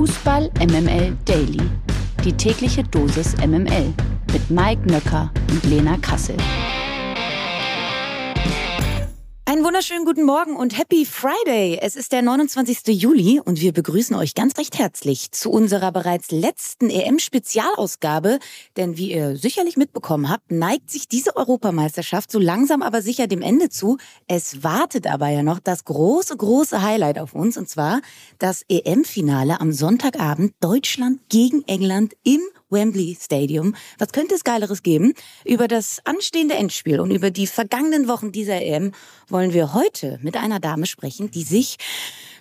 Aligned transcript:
Fußball 0.00 0.50
MML 0.60 1.14
Daily. 1.26 1.60
Die 2.24 2.32
tägliche 2.32 2.82
Dosis 2.84 3.36
MML 3.36 3.92
mit 4.32 4.50
Mike 4.50 4.90
Nöcker 4.90 5.30
und 5.50 5.62
Lena 5.64 5.98
Kassel. 5.98 6.38
Einen 9.60 9.66
wunderschönen 9.66 10.06
guten 10.06 10.24
Morgen 10.24 10.56
und 10.56 10.78
Happy 10.78 11.04
Friday. 11.04 11.78
Es 11.82 11.94
ist 11.94 12.12
der 12.12 12.22
29. 12.22 12.98
Juli 12.98 13.42
und 13.44 13.60
wir 13.60 13.74
begrüßen 13.74 14.16
euch 14.16 14.34
ganz 14.34 14.56
recht 14.56 14.78
herzlich 14.78 15.32
zu 15.32 15.50
unserer 15.50 15.92
bereits 15.92 16.30
letzten 16.30 16.88
EM-Spezialausgabe. 16.88 18.38
Denn 18.78 18.96
wie 18.96 19.12
ihr 19.12 19.36
sicherlich 19.36 19.76
mitbekommen 19.76 20.30
habt, 20.30 20.50
neigt 20.50 20.90
sich 20.90 21.08
diese 21.08 21.36
Europameisterschaft 21.36 22.32
so 22.32 22.38
langsam 22.38 22.80
aber 22.80 23.02
sicher 23.02 23.26
dem 23.26 23.42
Ende 23.42 23.68
zu. 23.68 23.98
Es 24.28 24.64
wartet 24.64 25.06
aber 25.06 25.28
ja 25.28 25.42
noch 25.42 25.58
das 25.58 25.84
große, 25.84 26.38
große 26.38 26.80
Highlight 26.80 27.18
auf 27.18 27.34
uns 27.34 27.58
und 27.58 27.68
zwar 27.68 28.00
das 28.38 28.64
EM-Finale 28.70 29.60
am 29.60 29.74
Sonntagabend 29.74 30.54
Deutschland 30.60 31.20
gegen 31.28 31.64
England 31.68 32.14
im 32.24 32.40
Wembley 32.70 33.16
Stadium. 33.20 33.74
Was 33.98 34.12
könnte 34.12 34.34
es 34.34 34.44
Geileres 34.44 34.82
geben? 34.82 35.14
Über 35.44 35.68
das 35.68 36.00
anstehende 36.04 36.54
Endspiel 36.54 37.00
und 37.00 37.10
über 37.10 37.30
die 37.30 37.46
vergangenen 37.46 38.08
Wochen 38.08 38.32
dieser 38.32 38.62
EM 38.62 38.92
wollen 39.28 39.52
wir 39.52 39.74
heute 39.74 40.18
mit 40.22 40.36
einer 40.36 40.60
Dame 40.60 40.86
sprechen, 40.86 41.30
die 41.30 41.42
sich 41.42 41.76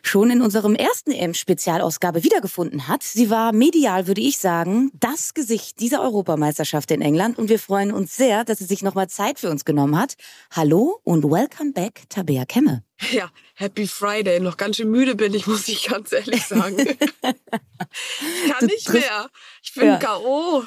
schon 0.01 0.31
in 0.31 0.41
unserem 0.41 0.75
ersten 0.75 1.11
EM-Spezialausgabe 1.11 2.23
wiedergefunden 2.23 2.87
hat. 2.87 3.03
Sie 3.03 3.29
war 3.29 3.53
medial, 3.53 4.07
würde 4.07 4.21
ich 4.21 4.37
sagen, 4.37 4.91
das 4.93 5.33
Gesicht 5.33 5.79
dieser 5.79 6.01
Europameisterschaft 6.01 6.91
in 6.91 7.01
England 7.01 7.37
und 7.37 7.49
wir 7.49 7.59
freuen 7.59 7.91
uns 7.91 8.15
sehr, 8.15 8.43
dass 8.43 8.59
sie 8.59 8.65
sich 8.65 8.81
nochmal 8.81 9.09
Zeit 9.09 9.39
für 9.39 9.49
uns 9.49 9.65
genommen 9.65 9.99
hat. 9.99 10.15
Hallo 10.51 10.99
und 11.03 11.23
welcome 11.23 11.73
back, 11.73 12.03
Tabea 12.09 12.45
Kemme. 12.45 12.83
Ja, 13.11 13.29
Happy 13.55 13.87
Friday. 13.87 14.39
Noch 14.39 14.57
ganz 14.57 14.77
schön 14.77 14.91
müde 14.91 15.15
bin 15.15 15.33
ich, 15.33 15.47
muss 15.47 15.67
ich 15.67 15.87
ganz 15.87 16.11
ehrlich 16.11 16.45
sagen. 16.45 16.77
ich 16.79 16.97
kann 18.51 18.65
nicht 18.65 18.91
mehr. 18.91 19.29
Ich 19.61 19.73
bin 19.73 19.87
ja. 19.87 19.97
K.O. 19.97 20.63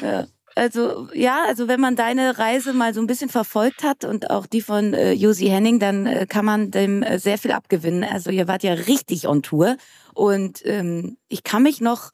Ja. 0.00 0.26
Also 0.56 1.08
ja, 1.12 1.44
also 1.46 1.66
wenn 1.66 1.80
man 1.80 1.96
deine 1.96 2.38
Reise 2.38 2.72
mal 2.72 2.94
so 2.94 3.00
ein 3.00 3.06
bisschen 3.06 3.28
verfolgt 3.28 3.82
hat 3.82 4.04
und 4.04 4.30
auch 4.30 4.46
die 4.46 4.60
von 4.60 4.94
äh, 4.94 5.12
Josi 5.12 5.46
Henning, 5.46 5.80
dann 5.80 6.06
äh, 6.06 6.26
kann 6.28 6.44
man 6.44 6.70
dem 6.70 7.02
äh, 7.02 7.18
sehr 7.18 7.38
viel 7.38 7.50
abgewinnen. 7.50 8.04
Also 8.04 8.30
ihr 8.30 8.46
wart 8.46 8.62
ja 8.62 8.74
richtig 8.74 9.26
on 9.26 9.42
Tour 9.42 9.76
und 10.12 10.64
ähm, 10.64 11.16
ich 11.28 11.42
kann 11.42 11.62
mich 11.62 11.80
noch 11.80 12.12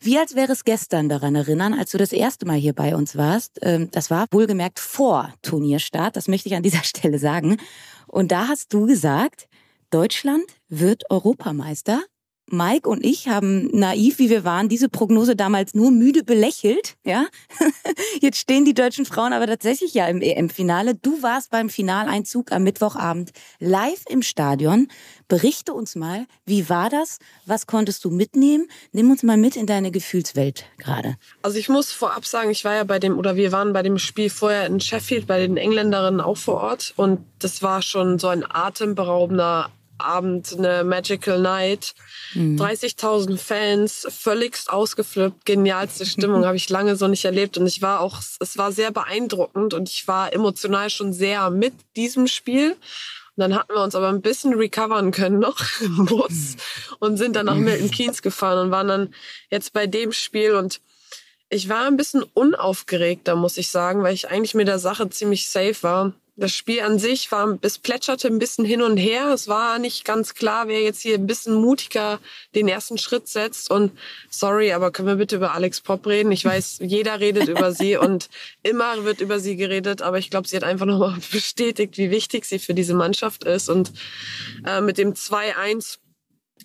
wie 0.00 0.18
als 0.18 0.34
wäre 0.34 0.52
es 0.52 0.64
gestern 0.64 1.08
daran 1.08 1.34
erinnern, 1.34 1.74
als 1.74 1.90
du 1.90 1.98
das 1.98 2.12
erste 2.12 2.46
Mal 2.46 2.58
hier 2.58 2.74
bei 2.74 2.94
uns 2.94 3.16
warst. 3.16 3.58
Ähm, 3.62 3.90
das 3.90 4.10
war 4.10 4.26
wohlgemerkt 4.30 4.78
vor 4.78 5.32
Turnierstart, 5.42 6.16
das 6.16 6.28
möchte 6.28 6.48
ich 6.48 6.54
an 6.54 6.62
dieser 6.62 6.82
Stelle 6.84 7.18
sagen. 7.18 7.56
Und 8.06 8.32
da 8.32 8.48
hast 8.48 8.72
du 8.72 8.86
gesagt, 8.86 9.48
Deutschland 9.90 10.44
wird 10.68 11.10
Europameister. 11.10 12.02
Mike 12.48 12.88
und 12.88 13.04
ich 13.04 13.28
haben 13.28 13.68
naiv, 13.72 14.18
wie 14.18 14.30
wir 14.30 14.44
waren, 14.44 14.68
diese 14.68 14.88
Prognose 14.88 15.34
damals 15.34 15.74
nur 15.74 15.90
müde 15.90 16.22
belächelt. 16.22 16.96
Ja, 17.04 17.26
jetzt 18.20 18.38
stehen 18.38 18.64
die 18.64 18.74
deutschen 18.74 19.04
Frauen 19.04 19.32
aber 19.32 19.46
tatsächlich 19.46 19.94
ja 19.94 20.06
im 20.06 20.22
EM-Finale. 20.22 20.94
Du 20.94 21.22
warst 21.22 21.50
beim 21.50 21.68
Finaleinzug 21.68 22.52
am 22.52 22.62
Mittwochabend 22.62 23.32
live 23.58 24.04
im 24.08 24.22
Stadion. 24.22 24.88
Berichte 25.26 25.74
uns 25.74 25.96
mal, 25.96 26.26
wie 26.44 26.68
war 26.68 26.88
das? 26.88 27.18
Was 27.46 27.66
konntest 27.66 28.04
du 28.04 28.10
mitnehmen? 28.10 28.68
Nimm 28.92 29.10
uns 29.10 29.24
mal 29.24 29.36
mit 29.36 29.56
in 29.56 29.66
deine 29.66 29.90
Gefühlswelt 29.90 30.66
gerade. 30.78 31.16
Also 31.42 31.58
ich 31.58 31.68
muss 31.68 31.90
vorab 31.90 32.26
sagen, 32.26 32.50
ich 32.50 32.64
war 32.64 32.74
ja 32.76 32.84
bei 32.84 33.00
dem 33.00 33.18
oder 33.18 33.34
wir 33.34 33.50
waren 33.50 33.72
bei 33.72 33.82
dem 33.82 33.98
Spiel 33.98 34.30
vorher 34.30 34.66
in 34.66 34.78
Sheffield 34.78 35.26
bei 35.26 35.40
den 35.40 35.56
Engländerinnen 35.56 36.20
auch 36.20 36.36
vor 36.36 36.60
Ort 36.60 36.94
und 36.96 37.24
das 37.40 37.62
war 37.62 37.82
schon 37.82 38.20
so 38.20 38.28
ein 38.28 38.44
atemberaubender 38.48 39.70
Abend, 39.98 40.54
eine 40.56 40.84
Magical 40.84 41.40
Night. 41.40 41.94
Mhm. 42.34 42.60
30.000 42.60 43.38
Fans, 43.38 44.06
völligst 44.10 44.70
ausgeflippt, 44.70 45.44
genialste 45.44 46.06
Stimmung, 46.06 46.44
habe 46.46 46.56
ich 46.56 46.68
lange 46.68 46.96
so 46.96 47.08
nicht 47.08 47.24
erlebt. 47.24 47.58
Und 47.58 47.66
ich 47.66 47.82
war 47.82 48.00
auch, 48.00 48.20
es 48.40 48.58
war 48.58 48.72
sehr 48.72 48.90
beeindruckend 48.90 49.74
und 49.74 49.88
ich 49.88 50.06
war 50.08 50.32
emotional 50.32 50.90
schon 50.90 51.12
sehr 51.12 51.50
mit 51.50 51.74
diesem 51.96 52.26
Spiel. 52.26 52.72
Und 52.72 53.40
dann 53.40 53.54
hatten 53.54 53.74
wir 53.74 53.82
uns 53.82 53.94
aber 53.94 54.08
ein 54.08 54.22
bisschen 54.22 54.54
recovern 54.54 55.10
können 55.10 55.38
noch 55.38 55.60
im 55.80 56.06
Bus 56.06 56.56
und 57.00 57.16
sind 57.16 57.36
dann 57.36 57.46
nach 57.46 57.56
Milton 57.56 57.90
Keynes 57.90 58.22
gefahren 58.22 58.66
und 58.66 58.70
waren 58.70 58.88
dann 58.88 59.14
jetzt 59.50 59.72
bei 59.72 59.86
dem 59.86 60.12
Spiel 60.12 60.54
und 60.54 60.80
ich 61.48 61.68
war 61.68 61.86
ein 61.86 61.96
bisschen 61.96 62.24
unaufgeregter, 62.24 63.36
muss 63.36 63.56
ich 63.56 63.68
sagen, 63.68 64.02
weil 64.02 64.14
ich 64.14 64.28
eigentlich 64.30 64.54
mit 64.54 64.66
der 64.66 64.80
Sache 64.80 65.08
ziemlich 65.10 65.48
safe 65.48 65.76
war 65.82 66.12
das 66.36 66.52
Spiel 66.52 66.80
an 66.80 66.98
sich 66.98 67.32
war, 67.32 67.58
es 67.62 67.78
plätscherte 67.78 68.28
ein 68.28 68.38
bisschen 68.38 68.66
hin 68.66 68.82
und 68.82 68.98
her. 68.98 69.32
Es 69.32 69.48
war 69.48 69.78
nicht 69.78 70.04
ganz 70.04 70.34
klar, 70.34 70.68
wer 70.68 70.82
jetzt 70.82 71.00
hier 71.00 71.14
ein 71.14 71.26
bisschen 71.26 71.54
mutiger 71.54 72.20
den 72.54 72.68
ersten 72.68 72.98
Schritt 72.98 73.26
setzt. 73.26 73.70
Und 73.70 73.92
sorry, 74.28 74.72
aber 74.72 74.90
können 74.90 75.08
wir 75.08 75.16
bitte 75.16 75.36
über 75.36 75.54
Alex 75.54 75.80
Pop 75.80 76.06
reden? 76.06 76.30
Ich 76.32 76.44
weiß, 76.44 76.78
jeder 76.82 77.20
redet 77.20 77.48
über 77.48 77.72
sie 77.72 77.96
und 77.96 78.28
immer 78.62 79.04
wird 79.04 79.22
über 79.22 79.40
sie 79.40 79.56
geredet. 79.56 80.02
Aber 80.02 80.18
ich 80.18 80.30
glaube, 80.30 80.46
sie 80.46 80.56
hat 80.56 80.64
einfach 80.64 80.86
nochmal 80.86 81.16
bestätigt, 81.32 81.96
wie 81.96 82.10
wichtig 82.10 82.44
sie 82.44 82.58
für 82.58 82.74
diese 82.74 82.94
Mannschaft 82.94 83.44
ist. 83.44 83.70
Und 83.70 83.92
äh, 84.66 84.82
mit 84.82 84.98
dem 84.98 85.14
2-1 85.14 85.98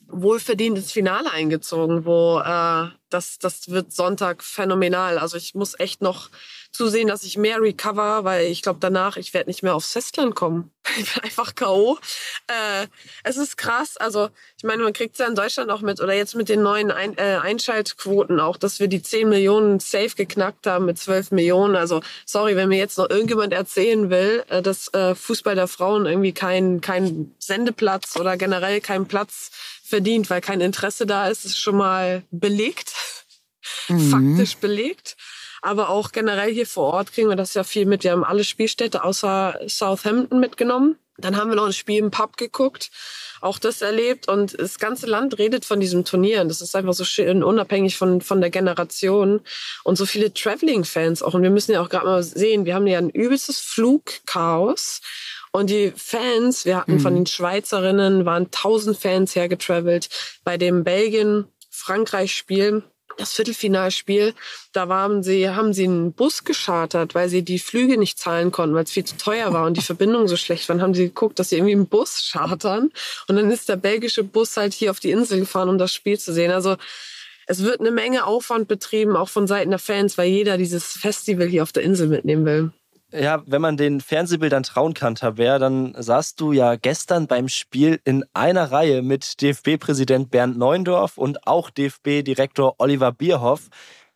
wohlverdient 0.08 0.78
ins 0.78 0.92
Finale 0.92 1.32
eingezogen, 1.32 2.04
wo 2.04 2.40
äh, 2.40 2.90
das, 3.14 3.38
das 3.40 3.70
wird 3.70 3.94
Sonntag 3.94 4.44
phänomenal. 4.44 5.18
Also 5.18 5.38
ich 5.38 5.54
muss 5.54 5.80
echt 5.80 6.02
noch 6.02 6.30
zusehen, 6.72 7.10
dass 7.10 7.24
ich 7.24 7.38
mehr 7.38 7.62
recover, 7.62 8.24
weil 8.24 8.46
ich 8.46 8.62
glaube 8.62 8.80
danach, 8.80 9.18
ich 9.18 9.34
werde 9.34 9.50
nicht 9.50 9.62
mehr 9.62 9.76
aufs 9.76 9.92
Festland 9.92 10.36
kommen. 10.36 10.72
Ich 10.98 11.14
bin 11.14 11.24
einfach 11.24 11.54
K.O. 11.56 12.00
Äh, 12.48 12.88
es 13.24 13.38
ist 13.38 13.56
krass. 13.56 13.98
Also 13.98 14.30
ich 14.58 14.64
meine, 14.64 14.84
man 14.84 14.94
kriegt 14.94 15.14
es 15.14 15.20
ja 15.20 15.28
in 15.28 15.36
Deutschland 15.36 15.70
auch 15.70 15.82
mit 15.82 16.02
oder 16.02 16.14
jetzt 16.14 16.36
mit 16.36 16.50
den 16.50 16.64
neuen 16.64 16.92
Ein 16.92 17.18
äh, 17.18 17.38
Einschaltquoten 17.42 18.40
auch, 18.40 18.58
dass 18.58 18.80
wir 18.80 18.88
die 18.88 19.02
10 19.02 19.30
Millionen 19.30 19.80
safe 19.80 20.16
geknackt 20.16 20.66
haben 20.68 20.86
mit 20.86 20.98
12 20.98 21.32
Millionen. 21.32 21.76
Also 21.76 22.02
sorry, 22.26 22.56
wenn 22.56 22.70
mir 22.70 22.80
jetzt 22.80 22.98
noch 22.98 23.10
irgendjemand 23.10 23.54
erzählen 23.54 24.10
will, 24.10 24.44
äh, 24.50 24.62
dass 24.62 24.94
äh, 24.94 25.14
Fußball 25.14 25.56
der 25.56 25.68
Frauen 25.68 26.06
irgendwie 26.06 26.34
kein, 26.34 26.82
kein 26.82 27.36
Sendeplatz 27.40 28.18
oder 28.18 28.36
generell 28.36 28.82
keinen 28.82 29.08
Platz 29.08 29.52
verdient, 29.84 30.30
weil 30.30 30.42
kein 30.42 30.62
Interesse 30.62 31.06
da 31.06 31.28
ist, 31.28 31.46
ist 31.46 31.60
schon 31.60 31.78
mal 31.78 32.24
belegt. 32.32 32.94
Mhm. 33.90 34.10
Faktisch 34.10 34.58
belegt 34.58 35.18
aber 35.62 35.90
auch 35.90 36.12
generell 36.12 36.52
hier 36.52 36.66
vor 36.66 36.94
Ort 36.94 37.14
kriegen 37.14 37.30
wir 37.30 37.36
das 37.36 37.54
ja 37.54 37.64
viel 37.64 37.86
mit. 37.86 38.04
Wir 38.04 38.12
haben 38.12 38.24
alle 38.24 38.44
Spielstätte 38.44 39.04
außer 39.04 39.60
Southampton 39.68 40.40
mitgenommen. 40.40 40.98
Dann 41.18 41.38
haben 41.38 41.50
wir 41.50 41.56
noch 41.56 41.68
ein 41.68 41.74
Spiel 41.74 42.00
im 42.00 42.10
Pub 42.10 42.36
geguckt, 42.36 42.90
auch 43.42 43.60
das 43.60 43.84
erlebt 43.84 44.28
und 44.28 44.60
das 44.60 44.80
ganze 44.80 45.06
Land 45.06 45.38
redet 45.38 45.66
von 45.66 45.80
diesem 45.80 46.04
Turnier. 46.04 46.42
Und 46.42 46.50
das 46.50 46.62
ist 46.62 46.76
einfach 46.76 46.94
so 46.94 47.04
schön, 47.04 47.44
unabhängig 47.44 47.96
von, 47.96 48.22
von 48.22 48.42
der 48.42 48.50
Generation 48.50 49.42
und 49.84 49.98
so 49.98 50.08
viele 50.08 50.34
Traveling-Fans 50.34 51.22
auch. 51.22 51.36
Und 51.36 51.44
wir 51.44 51.52
müssen 51.52 51.74
ja 51.74 51.82
auch 51.82 51.90
gerade 51.90 52.08
mal 52.08 52.24
sehen, 52.24 52.66
wir 52.66 52.74
haben 52.74 52.88
ja 52.88 52.98
ein 52.98 53.12
übelstes 53.12 53.60
Flugchaos. 53.60 55.02
Und 55.52 55.70
die 55.70 55.94
Fans, 55.96 56.66
wir 56.66 56.78
hatten 56.78 56.94
mhm. 56.94 57.02
von 57.02 57.14
den 57.14 57.28
Schweizerinnen, 57.28 58.26
waren 58.26 58.50
tausend 58.50 58.98
Fans 58.98 59.36
hergetravelt. 59.36 60.10
Bei 60.44 60.58
dem 60.58 60.84
Belgien-Frankreich-Spiel 60.84 62.84
das 63.18 63.34
Viertelfinalspiel, 63.34 64.34
da 64.74 64.90
waren 64.90 65.24
sie, 65.24 65.50
haben 65.50 65.74
sie 65.74 65.86
einen 65.86 66.14
Bus 66.14 66.44
geschartert, 66.44 67.16
weil 67.16 67.30
sie 67.30 67.44
die 67.44 67.60
Flüge 67.60 67.98
nicht 67.98 68.20
zahlen 68.20 68.52
konnten, 68.52 68.76
weil 68.76 68.84
es 68.84 68.92
viel 68.92 69.04
zu 69.04 69.18
teuer 69.18 69.54
war 69.54 69.66
und 69.66 69.78
die 69.78 69.82
Verbindung 69.82 70.28
so 70.28 70.38
schlecht 70.38 70.68
war. 70.68 70.76
Dann 70.76 70.84
haben 70.84 70.94
sie 70.94 71.06
geguckt, 71.06 71.40
dass 71.40 71.50
sie 71.50 71.58
irgendwie 71.58 71.74
einen 71.74 71.88
Bus 71.88 72.30
chartern. 72.32 72.92
Und 73.28 73.36
dann 73.36 73.52
ist 73.52 73.70
der 73.70 73.76
belgische 73.76 74.24
Bus 74.24 74.58
halt 74.58 74.74
hier 74.74 74.92
auf 74.92 75.00
die 75.00 75.12
Insel 75.12 75.40
gefahren, 75.40 75.70
um 75.70 75.78
das 75.78 75.94
Spiel 75.94 76.20
zu 76.20 76.34
sehen. 76.34 76.52
Also 76.52 76.78
es 77.48 77.64
wird 77.64 77.80
eine 77.80 77.92
Menge 77.92 78.26
Aufwand 78.26 78.68
betrieben, 78.68 79.16
auch 79.16 79.30
von 79.30 79.48
Seiten 79.48 79.72
der 79.72 79.80
Fans, 79.80 80.18
weil 80.18 80.30
jeder 80.30 80.58
dieses 80.58 80.94
Festival 80.94 81.48
hier 81.48 81.64
auf 81.64 81.72
der 81.72 81.84
Insel 81.84 82.08
mitnehmen 82.08 82.46
will. 82.46 82.72
Ja, 83.14 83.44
wenn 83.46 83.62
man 83.62 83.76
den 83.76 84.00
Fernsehbildern 84.00 84.64
trauen 84.64 84.94
kann, 84.94 85.16
Tabea, 85.16 85.60
dann 85.60 85.94
saßt 85.98 86.40
du 86.40 86.54
ja 86.54 86.76
gestern 86.76 87.28
beim 87.28 87.50
Spiel 87.50 88.00
in 88.06 88.24
einer 88.34 88.72
Reihe 88.72 89.02
mit 89.02 89.42
DFB-Präsident 89.42 90.32
Bernd 90.32 90.58
Neuendorf 90.58 91.18
und 91.18 91.46
auch 91.46 91.70
DFB-Direktor 91.72 92.76
Oliver 92.78 93.12
Bierhoff. 93.12 93.68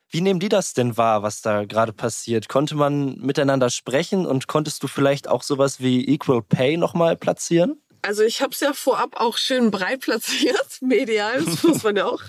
Wie 0.09 0.21
nehmen 0.21 0.39
die 0.39 0.47
das 0.47 0.73
denn 0.73 0.95
wahr, 0.95 1.23
was 1.23 1.41
da 1.41 1.65
gerade 1.65 1.91
passiert? 1.91 2.47
Konnte 2.47 2.75
man 2.75 3.17
miteinander 3.19 3.69
sprechen 3.69 4.25
und 4.25 4.47
konntest 4.47 4.81
du 4.81 4.87
vielleicht 4.87 5.27
auch 5.27 5.43
sowas 5.43 5.81
wie 5.81 6.07
Equal 6.07 6.41
Pay 6.41 6.77
nochmal 6.77 7.17
platzieren? 7.17 7.81
Also 8.05 8.23
ich 8.23 8.41
habe 8.41 8.51
es 8.53 8.59
ja 8.59 8.73
vorab 8.73 9.19
auch 9.19 9.37
schön 9.37 9.71
breit 9.71 10.01
platziert, 10.01 10.67
medial, 10.81 11.43
das 11.43 11.63
muss 11.63 11.83
man 11.83 11.95
ja 11.95 12.05
auch 12.05 12.21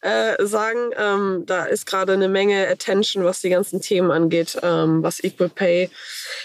äh, 0.00 0.44
sagen. 0.44 0.90
Ähm, 0.96 1.44
da 1.46 1.64
ist 1.64 1.86
gerade 1.86 2.14
eine 2.14 2.28
Menge 2.28 2.68
Attention, 2.68 3.24
was 3.24 3.40
die 3.40 3.50
ganzen 3.50 3.80
Themen 3.80 4.10
angeht, 4.10 4.58
ähm, 4.62 5.02
was 5.02 5.22
Equal 5.22 5.48
Pay 5.48 5.90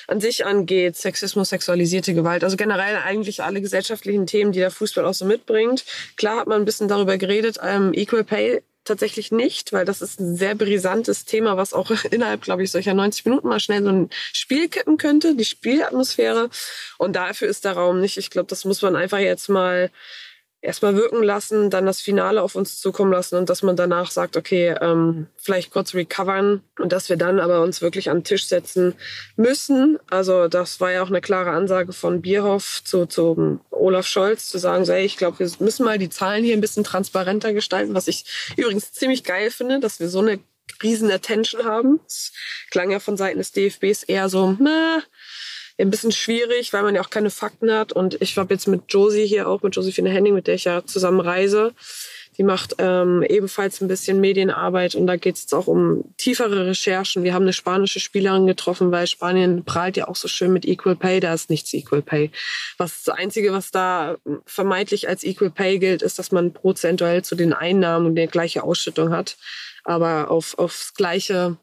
an 0.07 0.21
sich 0.21 0.45
angeht, 0.45 0.97
Sexismus, 0.97 1.49
sexualisierte 1.49 2.13
Gewalt, 2.13 2.43
also 2.43 2.57
generell 2.57 2.97
eigentlich 2.97 3.41
alle 3.43 3.61
gesellschaftlichen 3.61 4.27
Themen, 4.27 4.51
die 4.51 4.59
der 4.59 4.71
Fußball 4.71 5.05
auch 5.05 5.13
so 5.13 5.25
mitbringt. 5.25 5.83
Klar 6.15 6.37
hat 6.41 6.47
man 6.47 6.61
ein 6.61 6.65
bisschen 6.65 6.87
darüber 6.87 7.17
geredet, 7.17 7.57
ähm, 7.63 7.91
Equal 7.93 8.23
Pay 8.23 8.61
tatsächlich 8.85 9.31
nicht, 9.31 9.73
weil 9.73 9.85
das 9.85 10.01
ist 10.01 10.19
ein 10.19 10.35
sehr 10.35 10.55
brisantes 10.55 11.25
Thema, 11.25 11.57
was 11.57 11.73
auch 11.73 11.91
innerhalb, 12.11 12.41
glaube 12.41 12.63
ich, 12.63 12.71
solcher 12.71 12.93
90 12.93 13.25
Minuten 13.25 13.47
mal 13.47 13.59
schnell 13.59 13.83
so 13.83 13.89
ein 13.89 14.09
Spiel 14.33 14.69
kippen 14.69 14.97
könnte, 14.97 15.35
die 15.35 15.45
Spielatmosphäre. 15.45 16.49
Und 16.97 17.15
dafür 17.15 17.47
ist 17.47 17.65
der 17.65 17.73
Raum 17.73 17.99
nicht. 17.99 18.17
Ich 18.17 18.29
glaube, 18.29 18.47
das 18.47 18.65
muss 18.65 18.81
man 18.81 18.95
einfach 18.95 19.19
jetzt 19.19 19.49
mal 19.49 19.91
erstmal 20.65 20.95
wirken 20.95 21.23
lassen, 21.23 21.69
dann 21.69 21.85
das 21.85 22.01
Finale 22.01 22.41
auf 22.41 22.55
uns 22.55 22.79
zukommen 22.79 23.11
lassen 23.11 23.35
und 23.35 23.49
dass 23.49 23.61
man 23.61 23.75
danach 23.75 24.11
sagt, 24.11 24.35
okay, 24.35 24.75
ähm, 24.81 25.27
vielleicht 25.37 25.71
kurz 25.71 25.93
recovern 25.93 26.61
und 26.79 26.91
dass 26.91 27.07
wir 27.09 27.17
dann 27.17 27.39
aber 27.39 27.61
uns 27.61 27.81
wirklich 27.81 28.09
an 28.09 28.17
den 28.17 28.23
Tisch 28.23 28.45
setzen 28.47 28.95
müssen. 29.35 29.99
Also 30.09 30.47
das 30.47 30.81
war 30.81 30.91
ja 30.91 31.03
auch 31.03 31.09
eine 31.09 31.21
klare 31.21 31.51
Ansage 31.51 31.93
von 31.93 32.21
Bierhoff 32.21 32.81
zu, 32.83 33.05
zu 33.05 33.59
Olaf 33.69 34.07
Scholz, 34.07 34.47
zu 34.47 34.57
sagen, 34.57 34.85
so, 34.85 34.93
hey, 34.93 35.05
ich 35.05 35.17
glaube, 35.17 35.39
wir 35.39 35.49
müssen 35.59 35.85
mal 35.85 35.99
die 35.99 36.09
Zahlen 36.09 36.43
hier 36.43 36.57
ein 36.57 36.61
bisschen 36.61 36.83
transparenter 36.83 37.53
gestalten, 37.53 37.93
was 37.93 38.07
ich 38.07 38.25
übrigens 38.57 38.91
ziemlich 38.91 39.23
geil 39.23 39.51
finde, 39.51 39.79
dass 39.79 39.99
wir 39.99 40.09
so 40.09 40.19
eine 40.19 40.39
riesen 40.81 41.11
Attention 41.11 41.63
haben. 41.63 41.99
Das 42.03 42.33
klang 42.71 42.91
ja 42.91 42.99
von 42.99 43.17
Seiten 43.17 43.37
des 43.37 43.51
DFBs 43.51 44.03
eher 44.03 44.29
so, 44.29 44.57
na, 44.59 45.03
ein 45.77 45.89
bisschen 45.89 46.11
schwierig, 46.11 46.71
weil 46.73 46.83
man 46.83 46.95
ja 46.95 47.01
auch 47.01 47.09
keine 47.09 47.29
Fakten 47.29 47.71
hat. 47.71 47.91
Und 47.91 48.21
ich 48.21 48.37
habe 48.37 48.53
jetzt 48.53 48.67
mit 48.67 48.83
Josie 48.89 49.25
hier 49.25 49.47
auch, 49.47 49.61
mit 49.61 49.75
Josephine 49.75 50.09
Henning, 50.09 50.33
mit 50.33 50.47
der 50.47 50.55
ich 50.55 50.65
ja 50.65 50.85
zusammen 50.85 51.19
reise. 51.19 51.73
Die 52.37 52.43
macht 52.43 52.75
ähm, 52.79 53.23
ebenfalls 53.23 53.79
ein 53.79 53.87
bisschen 53.87 54.19
Medienarbeit 54.19 54.95
und 54.95 55.07
da 55.07 55.15
geht 55.15 55.35
es 55.35 55.43
jetzt 55.43 55.53
auch 55.53 55.67
um 55.67 56.03
tiefere 56.17 56.67
Recherchen. 56.67 57.23
Wir 57.23 57.33
haben 57.33 57.43
eine 57.43 57.53
spanische 57.53 58.01
Spielerin 58.01 58.45
getroffen, 58.45 58.91
weil 58.91 59.07
Spanien 59.07 59.63
prahlt 59.63 59.95
ja 59.95 60.07
auch 60.09 60.17
so 60.17 60.27
schön 60.27 60.51
mit 60.51 60.65
Equal 60.65 60.97
Pay. 60.97 61.21
Da 61.21 61.33
ist 61.33 61.49
nichts 61.49 61.73
Equal 61.73 62.01
Pay. 62.01 62.31
Was 62.77 63.03
das 63.03 63.15
Einzige, 63.15 63.53
was 63.53 63.71
da 63.71 64.17
vermeintlich 64.45 65.07
als 65.07 65.23
Equal 65.23 65.49
Pay 65.49 65.79
gilt, 65.79 66.01
ist, 66.01 66.19
dass 66.19 66.31
man 66.31 66.51
prozentuell 66.51 67.23
zu 67.23 67.35
den 67.35 67.53
Einnahmen 67.53 68.15
die 68.15 68.27
gleiche 68.27 68.63
Ausschüttung 68.63 69.11
hat. 69.11 69.37
Aber 69.85 70.29
auf, 70.29 70.57
aufs 70.57 70.93
gleiche 70.93 71.57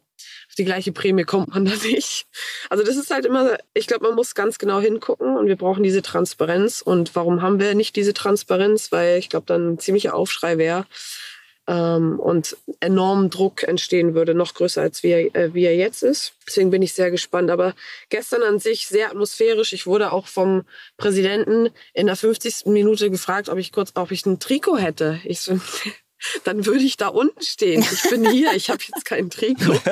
die 0.58 0.64
gleiche 0.64 0.92
Prämie 0.92 1.24
kommt 1.24 1.48
man 1.48 1.64
da 1.64 1.72
nicht. 1.84 2.26
Also 2.70 2.84
das 2.84 2.96
ist 2.96 3.10
halt 3.10 3.24
immer, 3.24 3.58
ich 3.74 3.86
glaube, 3.86 4.06
man 4.06 4.14
muss 4.14 4.34
ganz 4.34 4.58
genau 4.58 4.80
hingucken 4.80 5.36
und 5.36 5.46
wir 5.46 5.56
brauchen 5.56 5.82
diese 5.82 6.02
Transparenz. 6.02 6.82
Und 6.82 7.14
warum 7.14 7.42
haben 7.42 7.60
wir 7.60 7.74
nicht 7.74 7.96
diese 7.96 8.14
Transparenz? 8.14 8.92
Weil 8.92 9.18
ich 9.18 9.28
glaube, 9.28 9.46
dann 9.46 9.72
ein 9.72 9.78
ziemlicher 9.78 10.14
Aufschrei 10.14 10.58
wäre 10.58 10.86
ähm, 11.68 12.18
und 12.18 12.56
enormen 12.80 13.30
Druck 13.30 13.62
entstehen 13.62 14.14
würde, 14.14 14.34
noch 14.34 14.54
größer 14.54 14.82
als 14.82 15.02
wie 15.02 15.10
er, 15.10 15.34
äh, 15.34 15.54
wie 15.54 15.64
er 15.64 15.76
jetzt 15.76 16.02
ist. 16.02 16.34
Deswegen 16.46 16.70
bin 16.70 16.82
ich 16.82 16.92
sehr 16.92 17.10
gespannt. 17.10 17.50
Aber 17.50 17.74
gestern 18.08 18.42
an 18.42 18.58
sich 18.58 18.88
sehr 18.88 19.10
atmosphärisch. 19.10 19.72
Ich 19.72 19.86
wurde 19.86 20.12
auch 20.12 20.26
vom 20.26 20.64
Präsidenten 20.96 21.70
in 21.94 22.06
der 22.06 22.16
50. 22.16 22.66
Minute 22.66 23.10
gefragt, 23.10 23.48
ob 23.48 23.58
ich 23.58 23.72
kurz, 23.72 23.92
ob 23.94 24.10
ich 24.10 24.26
ein 24.26 24.40
Trikot 24.40 24.78
hätte. 24.78 25.20
Ich 25.24 25.40
so, 25.40 25.60
dann 26.44 26.66
würde 26.66 26.84
ich 26.84 26.96
da 26.96 27.08
unten 27.08 27.42
stehen. 27.42 27.82
Ich 27.82 28.10
bin 28.10 28.28
hier, 28.30 28.52
ich 28.52 28.70
habe 28.70 28.80
jetzt 28.82 29.04
kein 29.04 29.30
Trikot. 29.30 29.80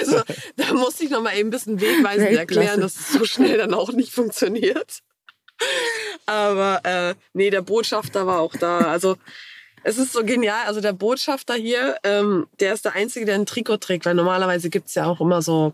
Also 0.00 0.22
da 0.56 0.74
muss 0.74 1.00
ich 1.00 1.08
noch 1.08 1.22
mal 1.22 1.36
eben 1.36 1.48
ein 1.48 1.52
bisschen 1.52 1.80
wegweisend 1.80 2.32
erklären, 2.32 2.80
dass 2.80 2.96
es 2.96 3.12
so 3.12 3.24
schnell 3.24 3.58
dann 3.58 3.74
auch 3.74 3.92
nicht 3.92 4.12
funktioniert. 4.12 5.02
Aber 6.26 6.80
äh, 6.84 7.14
nee, 7.32 7.50
der 7.50 7.62
Botschafter 7.62 8.26
war 8.26 8.40
auch 8.40 8.54
da. 8.56 8.80
Also 8.80 9.16
es 9.84 9.98
ist 9.98 10.12
so 10.12 10.24
genial. 10.24 10.66
Also 10.66 10.80
der 10.80 10.92
Botschafter 10.92 11.54
hier, 11.54 11.96
ähm, 12.02 12.48
der 12.58 12.74
ist 12.74 12.84
der 12.84 12.94
Einzige, 12.94 13.24
der 13.24 13.36
ein 13.36 13.46
Trikot 13.46 13.76
trägt, 13.78 14.04
weil 14.04 14.14
normalerweise 14.14 14.68
gibt 14.68 14.88
es 14.88 14.96
ja 14.96 15.06
auch 15.06 15.20
immer 15.20 15.42
so 15.42 15.72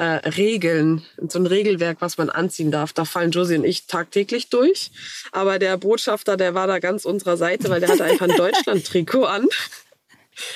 äh, 0.00 0.30
Regeln, 0.30 1.04
so 1.28 1.38
ein 1.38 1.46
Regelwerk, 1.46 1.98
was 2.00 2.16
man 2.16 2.30
anziehen 2.30 2.70
darf. 2.70 2.94
Da 2.94 3.04
fallen 3.04 3.32
Josie 3.32 3.56
und 3.56 3.64
ich 3.64 3.86
tagtäglich 3.86 4.48
durch. 4.48 4.90
Aber 5.30 5.58
der 5.58 5.76
Botschafter, 5.76 6.38
der 6.38 6.54
war 6.54 6.66
da 6.66 6.78
ganz 6.78 7.04
unserer 7.04 7.36
Seite, 7.36 7.68
weil 7.68 7.80
der 7.80 7.90
hatte 7.90 8.04
einfach 8.04 8.26
ein 8.26 8.36
Deutschland-Trikot 8.36 9.24
an. 9.24 9.46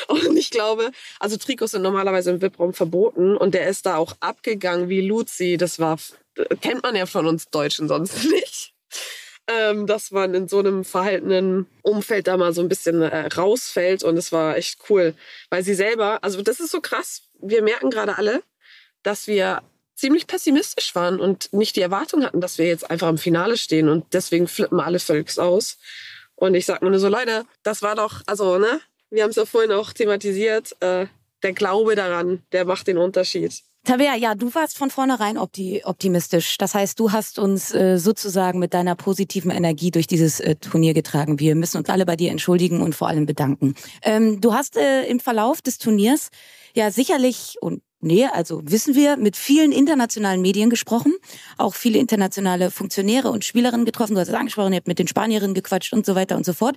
Und 0.08 0.38
ich 0.38 0.50
glaube, 0.50 0.92
also 1.20 1.36
Trikots 1.36 1.72
sind 1.72 1.82
normalerweise 1.82 2.30
im 2.30 2.40
VIP-Raum 2.40 2.72
verboten 2.72 3.36
und 3.36 3.52
der 3.52 3.68
ist 3.68 3.84
da 3.84 3.96
auch 3.96 4.16
abgegangen 4.20 4.88
wie 4.88 5.06
Luzi. 5.06 5.58
Das 5.58 5.78
war, 5.78 5.98
kennt 6.62 6.82
man 6.82 6.96
ja 6.96 7.04
von 7.04 7.26
uns 7.26 7.50
Deutschen 7.50 7.86
sonst 7.86 8.24
nicht. 8.30 8.72
Ähm, 9.46 9.86
dass 9.86 10.10
man 10.10 10.32
in 10.32 10.48
so 10.48 10.60
einem 10.60 10.84
verhaltenen 10.86 11.66
Umfeld 11.82 12.28
da 12.28 12.38
mal 12.38 12.54
so 12.54 12.62
ein 12.62 12.70
bisschen 12.70 13.02
äh, 13.02 13.26
rausfällt 13.26 14.02
und 14.02 14.16
es 14.16 14.32
war 14.32 14.56
echt 14.56 14.78
cool, 14.88 15.14
weil 15.50 15.62
sie 15.62 15.74
selber, 15.74 16.24
also 16.24 16.40
das 16.40 16.60
ist 16.60 16.70
so 16.70 16.80
krass, 16.80 17.24
wir 17.42 17.60
merken 17.60 17.90
gerade 17.90 18.16
alle, 18.16 18.42
dass 19.04 19.28
wir 19.28 19.62
ziemlich 19.94 20.26
pessimistisch 20.26 20.94
waren 20.96 21.20
und 21.20 21.52
nicht 21.52 21.76
die 21.76 21.80
Erwartung 21.80 22.24
hatten, 22.24 22.40
dass 22.40 22.58
wir 22.58 22.66
jetzt 22.66 22.90
einfach 22.90 23.08
im 23.08 23.18
Finale 23.18 23.56
stehen 23.56 23.88
und 23.88 24.12
deswegen 24.12 24.48
flippen 24.48 24.80
alle 24.80 24.98
völlig 24.98 25.38
aus. 25.38 25.78
Und 26.34 26.54
ich 26.54 26.66
sag 26.66 26.82
mir 26.82 26.90
nur 26.90 26.98
so, 26.98 27.08
Leute, 27.08 27.44
das 27.62 27.82
war 27.82 27.94
doch, 27.94 28.22
also, 28.26 28.58
ne, 28.58 28.80
wir 29.10 29.22
haben 29.22 29.30
es 29.30 29.36
ja 29.36 29.46
vorhin 29.46 29.70
auch 29.70 29.92
thematisiert, 29.92 30.74
äh, 30.80 31.06
der 31.44 31.52
Glaube 31.52 31.94
daran, 31.94 32.42
der 32.52 32.64
macht 32.64 32.88
den 32.88 32.98
Unterschied. 32.98 33.62
Tabea, 33.84 34.14
ja, 34.16 34.34
du 34.34 34.52
warst 34.54 34.78
von 34.78 34.88
vornherein 34.88 35.36
opti 35.36 35.82
optimistisch. 35.84 36.56
Das 36.56 36.74
heißt, 36.74 36.98
du 36.98 37.12
hast 37.12 37.38
uns 37.38 37.74
äh, 37.74 37.98
sozusagen 37.98 38.58
mit 38.58 38.72
deiner 38.72 38.94
positiven 38.94 39.50
Energie 39.50 39.90
durch 39.90 40.06
dieses 40.06 40.40
äh, 40.40 40.56
Turnier 40.56 40.94
getragen. 40.94 41.38
Wir 41.38 41.54
müssen 41.54 41.76
uns 41.76 41.90
alle 41.90 42.06
bei 42.06 42.16
dir 42.16 42.30
entschuldigen 42.30 42.80
und 42.80 42.94
vor 42.94 43.08
allem 43.08 43.26
bedanken. 43.26 43.74
Ähm, 44.02 44.40
du 44.40 44.54
hast 44.54 44.78
äh, 44.78 45.04
im 45.04 45.20
Verlauf 45.20 45.60
des 45.60 45.76
Turniers 45.76 46.30
ja 46.74 46.90
sicherlich 46.90 47.56
und 47.60 47.82
Nee, 48.04 48.26
also 48.26 48.60
wissen 48.66 48.94
wir, 48.94 49.16
mit 49.16 49.34
vielen 49.34 49.72
internationalen 49.72 50.42
Medien 50.42 50.68
gesprochen, 50.68 51.14
auch 51.56 51.74
viele 51.74 51.98
internationale 51.98 52.70
Funktionäre 52.70 53.30
und 53.30 53.46
Spielerinnen 53.46 53.86
getroffen. 53.86 54.12
Du 54.12 54.20
hast 54.20 54.28
es 54.28 54.34
angesprochen, 54.34 54.74
ihr 54.74 54.76
habt 54.76 54.88
mit 54.88 54.98
den 54.98 55.08
Spanierinnen 55.08 55.54
gequatscht 55.54 55.94
und 55.94 56.04
so 56.04 56.14
weiter 56.14 56.36
und 56.36 56.44
so 56.44 56.52
fort. 56.52 56.76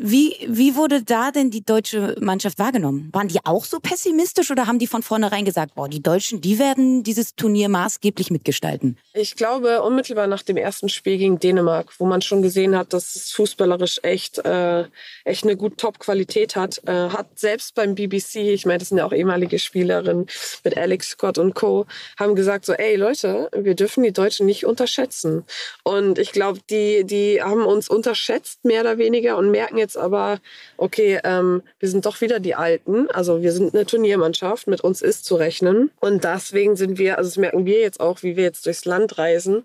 Wie, 0.00 0.36
wie 0.46 0.76
wurde 0.76 1.02
da 1.02 1.32
denn 1.32 1.50
die 1.50 1.64
deutsche 1.64 2.14
Mannschaft 2.20 2.60
wahrgenommen? 2.60 3.08
Waren 3.12 3.26
die 3.26 3.40
auch 3.44 3.64
so 3.64 3.80
pessimistisch 3.80 4.48
oder 4.52 4.68
haben 4.68 4.78
die 4.78 4.86
von 4.86 5.02
vornherein 5.02 5.44
gesagt, 5.44 5.74
boah, 5.74 5.88
die 5.88 6.00
Deutschen, 6.00 6.40
die 6.40 6.60
werden 6.60 7.02
dieses 7.02 7.34
Turnier 7.34 7.68
maßgeblich 7.68 8.30
mitgestalten? 8.30 8.96
Ich 9.12 9.34
glaube, 9.34 9.82
unmittelbar 9.82 10.28
nach 10.28 10.44
dem 10.44 10.56
ersten 10.56 10.88
Spiel 10.88 11.18
gegen 11.18 11.40
Dänemark, 11.40 11.92
wo 11.98 12.06
man 12.06 12.22
schon 12.22 12.42
gesehen 12.42 12.76
hat, 12.76 12.92
dass 12.92 13.16
es 13.16 13.32
fußballerisch 13.32 13.98
echt, 14.04 14.38
äh, 14.38 14.84
echt 15.24 15.42
eine 15.42 15.56
gute 15.56 15.74
Top-Qualität 15.74 16.54
hat, 16.54 16.80
äh, 16.86 17.08
hat 17.08 17.36
selbst 17.36 17.74
beim 17.74 17.96
BBC, 17.96 18.54
ich 18.54 18.66
meine, 18.66 18.78
das 18.78 18.90
sind 18.90 18.98
ja 18.98 19.04
auch 19.04 19.12
ehemalige 19.12 19.58
Spielerinnen 19.58 20.26
mit 20.62 20.76
Alex 20.76 21.08
Scott 21.08 21.38
und 21.38 21.54
Co., 21.54 21.86
haben 22.16 22.36
gesagt 22.36 22.66
so, 22.66 22.72
ey 22.72 22.94
Leute, 22.94 23.50
wir 23.52 23.74
dürfen 23.74 24.04
die 24.04 24.12
Deutschen 24.12 24.46
nicht 24.46 24.64
unterschätzen. 24.64 25.44
Und 25.82 26.20
ich 26.20 26.30
glaube, 26.30 26.60
die, 26.70 27.02
die 27.04 27.42
haben 27.42 27.66
uns 27.66 27.88
unterschätzt, 27.88 28.64
mehr 28.64 28.82
oder 28.82 28.98
weniger, 28.98 29.36
und 29.36 29.50
merken 29.50 29.76
jetzt, 29.78 29.87
jetzt 29.88 29.96
aber, 29.96 30.38
okay, 30.76 31.18
ähm, 31.24 31.62
wir 31.78 31.88
sind 31.88 32.04
doch 32.04 32.20
wieder 32.20 32.40
die 32.40 32.54
Alten. 32.54 33.10
Also 33.10 33.42
wir 33.42 33.52
sind 33.52 33.74
eine 33.74 33.86
Turniermannschaft, 33.86 34.66
mit 34.66 34.82
uns 34.82 35.00
ist 35.00 35.24
zu 35.24 35.36
rechnen. 35.36 35.90
Und 36.00 36.24
deswegen 36.24 36.76
sind 36.76 36.98
wir, 36.98 37.16
also 37.16 37.30
das 37.30 37.38
merken 37.38 37.64
wir 37.64 37.80
jetzt 37.80 38.00
auch, 38.00 38.22
wie 38.22 38.36
wir 38.36 38.44
jetzt 38.44 38.66
durchs 38.66 38.84
Land 38.84 39.16
reisen, 39.16 39.64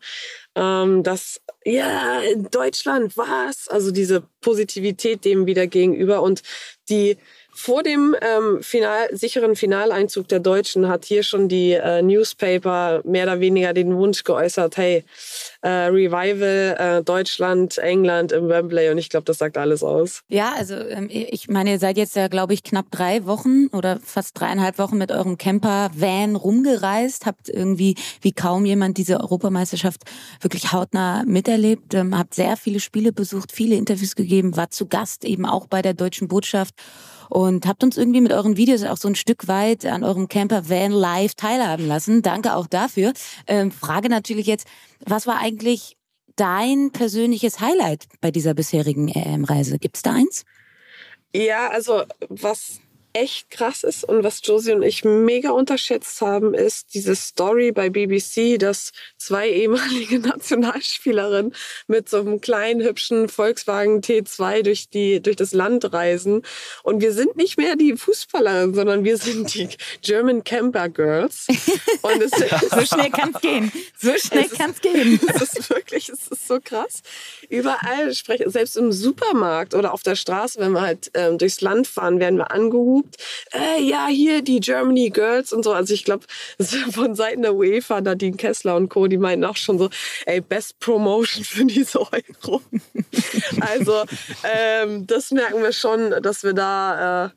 ähm, 0.56 1.04
dass, 1.04 1.42
ja, 1.66 2.22
in 2.22 2.50
Deutschland, 2.50 3.18
was? 3.18 3.68
Also 3.68 3.92
diese 3.92 4.24
Positivität 4.42 5.26
dem 5.26 5.46
wieder 5.46 5.68
gegenüber 5.68 6.22
und 6.22 6.42
die 6.90 7.18
vor 7.56 7.84
dem 7.84 8.16
ähm, 8.22 8.62
Final, 8.62 9.08
sicheren 9.12 9.56
Finaleinzug 9.56 10.28
der 10.28 10.40
Deutschen 10.40 10.88
hat 10.88 11.06
hier 11.06 11.24
schon 11.24 11.48
die 11.48 11.74
äh, 11.74 12.02
Newspaper 12.02 13.02
mehr 13.06 13.24
oder 13.24 13.40
weniger 13.40 13.74
den 13.74 13.96
Wunsch 13.96 14.24
geäußert, 14.24 14.78
hey, 14.78 15.04
äh, 15.62 15.70
Revival 15.70 16.76
äh, 16.78 17.04
Deutschland, 17.04 17.78
England 17.78 18.32
im 18.32 18.50
Wembley. 18.50 18.90
Und 18.90 18.98
ich 18.98 19.10
glaube, 19.10 19.26
das 19.26 19.38
sagt 19.38 19.58
alles 19.58 19.84
aus. 19.84 20.24
Ja, 20.30 20.54
also 20.58 20.74
ähm, 20.74 21.08
ich 21.10 21.48
meine, 21.48 21.72
ihr 21.72 21.80
seid 21.80 21.98
jetzt 21.98 22.16
ja, 22.16 22.28
glaube 22.28 22.54
ich, 22.54 22.64
knapp 22.64 22.88
drei 22.92 23.26
Wochen 23.26 23.68
oder 23.68 24.00
fast 24.04 24.40
dreieinhalb 24.40 24.80
Wochen 24.80 24.98
mit 24.98 25.12
eurem 25.12 25.38
Camper-Van 25.38 26.36
rumgereist, 26.36 27.26
habt 27.26 27.50
irgendwie 27.50 27.96
wie 28.22 28.34
kaum 28.34 28.66
jemand 28.66 28.98
diese 28.98 29.20
Europameisterschaft 29.20 30.02
wirklich 30.42 30.72
hautnah 30.72 31.24
miterlebt, 31.26 31.94
ähm, 31.94 32.18
habt 32.18 32.34
sehr 32.34 32.58
viele 32.58 32.80
Spiele 32.80 33.12
besucht, 33.12 33.52
viele 33.52 33.76
Interviews 33.76 34.16
gegeben, 34.16 34.58
war 34.58 34.72
zu 34.72 34.88
Gast 34.88 35.24
eben 35.24 35.46
auch 35.46 35.68
bei 35.68 35.82
der 35.82 35.94
deutschen 35.94 36.28
Botschaft 36.28 36.74
und 37.30 37.66
habt 37.66 37.84
uns 37.84 37.98
irgendwie 37.98 38.22
mit 38.22 38.32
euren 38.32 38.58
Videos 38.58 38.84
auch 38.84 38.98
so 38.98 39.08
ein 39.08 39.16
Stück 39.16 39.48
weit 39.48 39.86
an 39.86 40.04
eurem 40.04 40.28
Camper 40.28 40.70
Van 40.70 40.92
live 40.92 41.36
teilhaben 41.36 41.88
lassen. 41.88 42.22
Danke 42.22 42.56
auch 42.56 42.68
dafür. 42.68 43.14
Ähm, 43.48 43.72
Frage 43.72 44.10
natürlich 44.10 44.48
jetzt, 44.48 44.68
was 45.06 45.28
war 45.28 45.40
eigentlich 45.40 45.98
dein 46.36 46.92
persönliches 46.92 47.60
Highlight 47.60 48.06
bei 48.22 48.32
dieser 48.32 48.54
bisherigen 48.54 49.08
EM-Reise? 49.08 49.80
Gibt 49.80 49.98
es 49.98 50.02
da 50.02 50.14
eins? 50.14 50.44
Ja, 51.36 51.70
also 51.70 52.04
was 52.30 52.80
echt 53.14 53.52
krass 53.52 53.84
ist 53.84 54.04
und 54.04 54.24
was 54.24 54.42
Josie 54.44 54.72
und 54.72 54.82
ich 54.82 55.06
mega 55.06 55.52
unterschätzt 55.52 56.20
haben, 56.22 56.56
ist 56.56 56.96
diese 56.96 57.16
Story 57.16 57.72
bei 57.72 57.90
BBC, 57.90 58.58
dass 58.58 58.92
zwei 59.18 59.50
ehemalige 59.50 60.20
Nationalspielerinnen 60.28 61.54
mit 61.88 62.10
so 62.10 62.18
einem 62.18 62.42
kleinen, 62.42 62.82
hübschen 62.82 63.30
Volkswagen 63.30 64.02
T2 64.02 64.64
durch, 64.64 64.90
die, 64.90 65.22
durch 65.22 65.36
das 65.36 65.54
Land 65.54 65.94
reisen. 65.94 66.42
Und 66.82 67.02
wir 67.02 67.14
sind 67.14 67.38
nicht 67.38 67.58
mehr 67.58 67.76
die 67.76 67.96
Fußballerinnen, 67.96 68.74
sondern 68.74 69.04
wir 69.04 69.18
sind 69.18 69.54
die 69.54 69.70
German 70.02 70.44
Camper 70.44 70.90
Girls. 70.90 71.48
Und 72.02 72.22
es, 72.22 72.32
so 72.32 72.86
schnell 72.86 73.12
kann 73.12 73.32
es 73.36 73.42
gehen. 73.42 73.72
So 73.96 74.12
schnell 74.18 74.50
kann 74.50 74.72
es 74.72 74.82
gehen. 74.82 75.20
Es 75.34 75.58
ist 75.58 75.70
wirklich, 75.70 76.10
es 76.10 76.28
ist 76.28 76.48
so 76.48 76.60
krass. 76.64 77.02
Überall, 77.50 78.14
selbst 78.14 78.78
im 78.78 78.92
Supermarkt 78.92 79.74
oder 79.74 79.94
auf 79.94 80.04
der 80.04 80.16
Straße, 80.16 80.60
wenn 80.60 80.72
wir 80.72 80.82
halt 80.82 81.12
ähm, 81.16 81.38
durchs 81.38 81.62
Land 81.62 81.88
fahren, 81.88 82.20
werden 82.20 82.38
wir 82.38 82.52
angehubt 82.52 83.03
gehupt, 83.04 83.18
äh, 83.54 83.82
ja, 83.82 84.08
hier 84.08 84.42
die 84.42 84.60
Germany 84.60 85.10
Girls 85.10 85.54
und 85.54 85.64
so. 85.64 85.74
Also 85.74 85.94
ich 85.94 86.04
glaube, 86.06 86.26
von 86.92 87.16
Seiten 87.16 87.42
der 87.42 87.56
UEFA, 87.56 88.02
Nadine 88.02 88.38
Kessler 88.38 88.76
und 88.76 88.90
Co., 88.90 89.08
die 89.08 89.18
meinten 89.18 89.46
auch 89.46 89.58
schon 89.58 89.78
so, 89.78 89.90
ey, 90.26 90.42
Best 90.42 90.80
Promotion 90.80 91.44
für 91.44 91.66
diese 91.66 92.00
Euro. 92.00 92.62
also 93.62 94.04
ähm, 94.44 95.06
das 95.08 95.32
merken 95.32 95.62
wir 95.62 95.74
schon, 95.74 96.12
dass 96.22 96.44
wir 96.44 96.54
da... 96.54 97.26
Äh, 97.26 97.30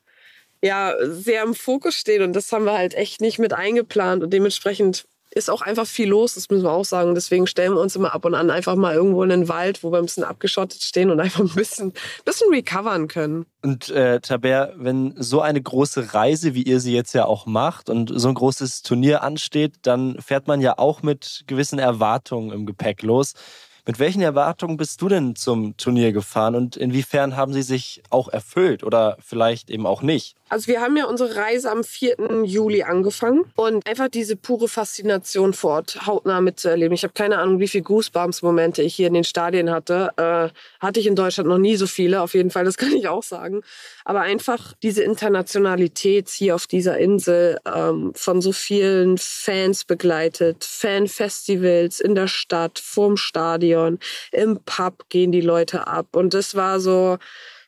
ja, 0.62 0.94
sehr 1.02 1.42
im 1.42 1.54
Fokus 1.54 1.94
stehen 1.96 2.22
und 2.22 2.32
das 2.32 2.50
haben 2.50 2.64
wir 2.64 2.72
halt 2.72 2.94
echt 2.94 3.20
nicht 3.20 3.38
mit 3.38 3.52
eingeplant 3.52 4.24
und 4.24 4.32
dementsprechend 4.32 5.06
ist 5.36 5.50
auch 5.50 5.60
einfach 5.60 5.86
viel 5.86 6.08
los, 6.08 6.34
das 6.34 6.48
müssen 6.48 6.64
wir 6.64 6.72
auch 6.72 6.84
sagen. 6.84 7.14
Deswegen 7.14 7.46
stellen 7.46 7.74
wir 7.74 7.80
uns 7.80 7.94
immer 7.94 8.14
ab 8.14 8.24
und 8.24 8.34
an 8.34 8.50
einfach 8.50 8.74
mal 8.74 8.94
irgendwo 8.94 9.22
in 9.22 9.28
den 9.28 9.48
Wald, 9.48 9.82
wo 9.82 9.92
wir 9.92 9.98
ein 9.98 10.06
bisschen 10.06 10.24
abgeschottet 10.24 10.82
stehen 10.82 11.10
und 11.10 11.20
einfach 11.20 11.40
ein 11.40 11.54
bisschen, 11.54 11.92
bisschen 12.24 12.50
recovern 12.50 13.06
können. 13.06 13.44
Und 13.62 13.90
äh, 13.90 14.20
Taber, 14.20 14.72
wenn 14.76 15.14
so 15.18 15.42
eine 15.42 15.60
große 15.60 16.14
Reise, 16.14 16.54
wie 16.54 16.62
ihr 16.62 16.80
sie 16.80 16.94
jetzt 16.94 17.12
ja 17.12 17.26
auch 17.26 17.44
macht 17.44 17.90
und 17.90 18.10
so 18.14 18.28
ein 18.28 18.34
großes 18.34 18.80
Turnier 18.80 19.22
ansteht, 19.22 19.74
dann 19.82 20.16
fährt 20.22 20.48
man 20.48 20.62
ja 20.62 20.78
auch 20.78 21.02
mit 21.02 21.44
gewissen 21.46 21.78
Erwartungen 21.78 22.50
im 22.50 22.64
Gepäck 22.64 23.02
los. 23.02 23.34
Mit 23.84 23.98
welchen 23.98 24.22
Erwartungen 24.22 24.78
bist 24.78 25.00
du 25.02 25.08
denn 25.08 25.36
zum 25.36 25.76
Turnier 25.76 26.12
gefahren 26.12 26.56
und 26.56 26.76
inwiefern 26.76 27.36
haben 27.36 27.52
sie 27.52 27.62
sich 27.62 28.02
auch 28.10 28.28
erfüllt 28.28 28.82
oder 28.82 29.16
vielleicht 29.20 29.70
eben 29.70 29.86
auch 29.86 30.02
nicht? 30.02 30.34
Also 30.48 30.68
wir 30.68 30.80
haben 30.80 30.96
ja 30.96 31.06
unsere 31.06 31.34
Reise 31.34 31.72
am 31.72 31.82
4. 31.82 32.44
Juli 32.44 32.84
angefangen 32.84 33.44
und 33.56 33.84
einfach 33.86 34.08
diese 34.08 34.36
pure 34.36 34.68
Faszination 34.68 35.52
vor 35.52 35.72
Ort 35.72 36.06
hautnah 36.06 36.40
mitzuerleben. 36.40 36.94
Ich 36.94 37.02
habe 37.02 37.14
keine 37.14 37.38
Ahnung, 37.38 37.58
wie 37.58 37.66
viele 37.66 37.82
Goosebumps-Momente 37.82 38.80
ich 38.80 38.94
hier 38.94 39.08
in 39.08 39.14
den 39.14 39.24
Stadien 39.24 39.72
hatte. 39.72 40.10
Äh, 40.16 40.48
hatte 40.78 41.00
ich 41.00 41.08
in 41.08 41.16
Deutschland 41.16 41.48
noch 41.48 41.58
nie 41.58 41.74
so 41.74 41.88
viele, 41.88 42.22
auf 42.22 42.34
jeden 42.34 42.50
Fall, 42.50 42.64
das 42.64 42.76
kann 42.78 42.92
ich 42.92 43.08
auch 43.08 43.24
sagen. 43.24 43.62
Aber 44.04 44.20
einfach 44.20 44.72
diese 44.84 45.02
Internationalität 45.02 46.28
hier 46.28 46.54
auf 46.54 46.68
dieser 46.68 46.96
Insel 46.98 47.58
ähm, 47.66 48.12
von 48.14 48.40
so 48.40 48.52
vielen 48.52 49.18
Fans 49.18 49.84
begleitet, 49.84 50.64
Fanfestivals 50.64 51.98
in 51.98 52.14
der 52.14 52.28
Stadt, 52.28 52.78
vorm 52.78 53.16
Stadion, 53.16 53.98
im 54.30 54.60
Pub 54.64 55.08
gehen 55.08 55.32
die 55.32 55.40
Leute 55.40 55.88
ab 55.88 56.14
und 56.14 56.34
das 56.34 56.54
war 56.54 56.78
so 56.78 57.18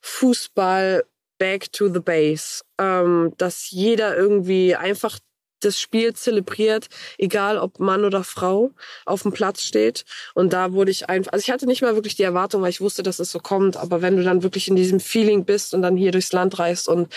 Fußball 0.00 1.02
back 1.38 1.70
to 1.72 1.88
the 1.92 2.00
base. 2.00 2.62
Ähm, 2.78 3.32
dass 3.38 3.70
jeder 3.70 4.16
irgendwie 4.16 4.74
einfach 4.74 5.18
das 5.60 5.80
Spiel 5.80 6.14
zelebriert, 6.14 6.88
egal 7.18 7.58
ob 7.58 7.80
Mann 7.80 8.04
oder 8.04 8.24
Frau 8.24 8.70
auf 9.04 9.22
dem 9.22 9.32
Platz 9.32 9.62
steht. 9.62 10.04
Und 10.34 10.52
da 10.52 10.72
wurde 10.72 10.90
ich 10.90 11.08
einfach, 11.08 11.32
also 11.32 11.42
ich 11.42 11.50
hatte 11.50 11.66
nicht 11.66 11.82
mal 11.82 11.94
wirklich 11.94 12.16
die 12.16 12.22
Erwartung, 12.22 12.62
weil 12.62 12.70
ich 12.70 12.80
wusste, 12.80 13.02
dass 13.02 13.18
es 13.18 13.30
so 13.30 13.38
kommt. 13.38 13.76
Aber 13.76 14.02
wenn 14.02 14.16
du 14.16 14.22
dann 14.22 14.42
wirklich 14.42 14.68
in 14.68 14.76
diesem 14.76 15.00
Feeling 15.00 15.44
bist 15.44 15.74
und 15.74 15.82
dann 15.82 15.96
hier 15.96 16.12
durchs 16.12 16.32
Land 16.32 16.58
reist 16.58 16.88
und 16.88 17.12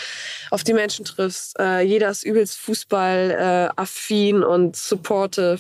auf 0.50 0.63
die 0.63 0.74
Menschen 0.74 1.05
triffst, 1.05 1.60
äh, 1.60 1.81
jeder 1.81 2.10
ist 2.10 2.24
übelst 2.24 2.57
Fußball 2.57 3.31
äh, 3.31 3.79
affin 3.79 4.43
und 4.43 4.75
supportive 4.75 5.60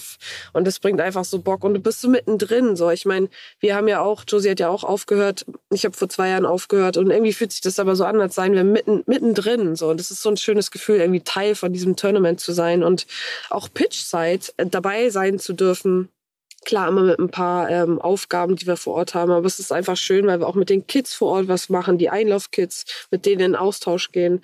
und 0.53 0.65
das 0.65 0.79
bringt 0.79 1.01
einfach 1.01 1.25
so 1.25 1.39
Bock 1.39 1.63
und 1.63 1.73
du 1.73 1.79
bist 1.79 2.01
so 2.01 2.09
mittendrin. 2.09 2.75
So, 2.75 2.89
ich 2.89 3.05
meine, 3.05 3.29
wir 3.59 3.75
haben 3.75 3.87
ja 3.87 4.01
auch, 4.01 4.23
Josie 4.27 4.51
hat 4.51 4.59
ja 4.59 4.69
auch 4.69 4.83
aufgehört. 4.83 5.45
Ich 5.69 5.85
habe 5.85 5.95
vor 5.95 6.09
zwei 6.09 6.29
Jahren 6.29 6.45
aufgehört 6.45 6.97
und 6.97 7.11
irgendwie 7.11 7.33
fühlt 7.33 7.51
sich 7.51 7.61
das 7.61 7.79
aber 7.79 7.95
so 7.95 8.05
an, 8.05 8.19
als 8.19 8.35
seien 8.35 8.53
wir 8.53 8.63
mitten 8.63 9.03
mittendrin. 9.05 9.75
So, 9.75 9.89
und 9.89 9.99
das 9.99 10.11
ist 10.11 10.21
so 10.21 10.29
ein 10.29 10.37
schönes 10.37 10.71
Gefühl, 10.71 10.97
irgendwie 10.97 11.21
Teil 11.21 11.55
von 11.55 11.73
diesem 11.73 11.95
Tournament 11.95 12.39
zu 12.39 12.51
sein 12.53 12.70
sein 12.71 12.83
und 12.83 13.07
auch 13.49 13.69
Pitchside 13.73 14.47
äh, 14.57 14.65
dabei 14.65 15.09
sein 15.09 15.39
zu 15.39 15.53
dürfen. 15.53 16.09
Klar, 16.63 16.89
immer 16.89 17.01
mit 17.01 17.19
ein 17.19 17.31
paar 17.31 17.69
ähm, 17.69 17.99
Aufgaben, 17.99 18.55
die 18.55 18.67
wir 18.67 18.77
vor 18.77 18.93
Ort 18.93 19.15
haben, 19.15 19.31
aber 19.31 19.47
es 19.47 19.59
ist 19.59 19.71
einfach 19.71 19.97
schön, 19.97 20.27
weil 20.27 20.39
wir 20.39 20.47
auch 20.47 20.55
mit 20.55 20.69
den 20.69 20.85
Kids 20.85 21.13
vor 21.13 21.31
Ort 21.31 21.47
was 21.47 21.69
machen, 21.69 21.97
die 21.97 22.09
Einlaufkids, 22.09 23.07
mit 23.09 23.25
denen 23.25 23.41
in 23.41 23.55
Austausch 23.55 24.11
gehen. 24.11 24.43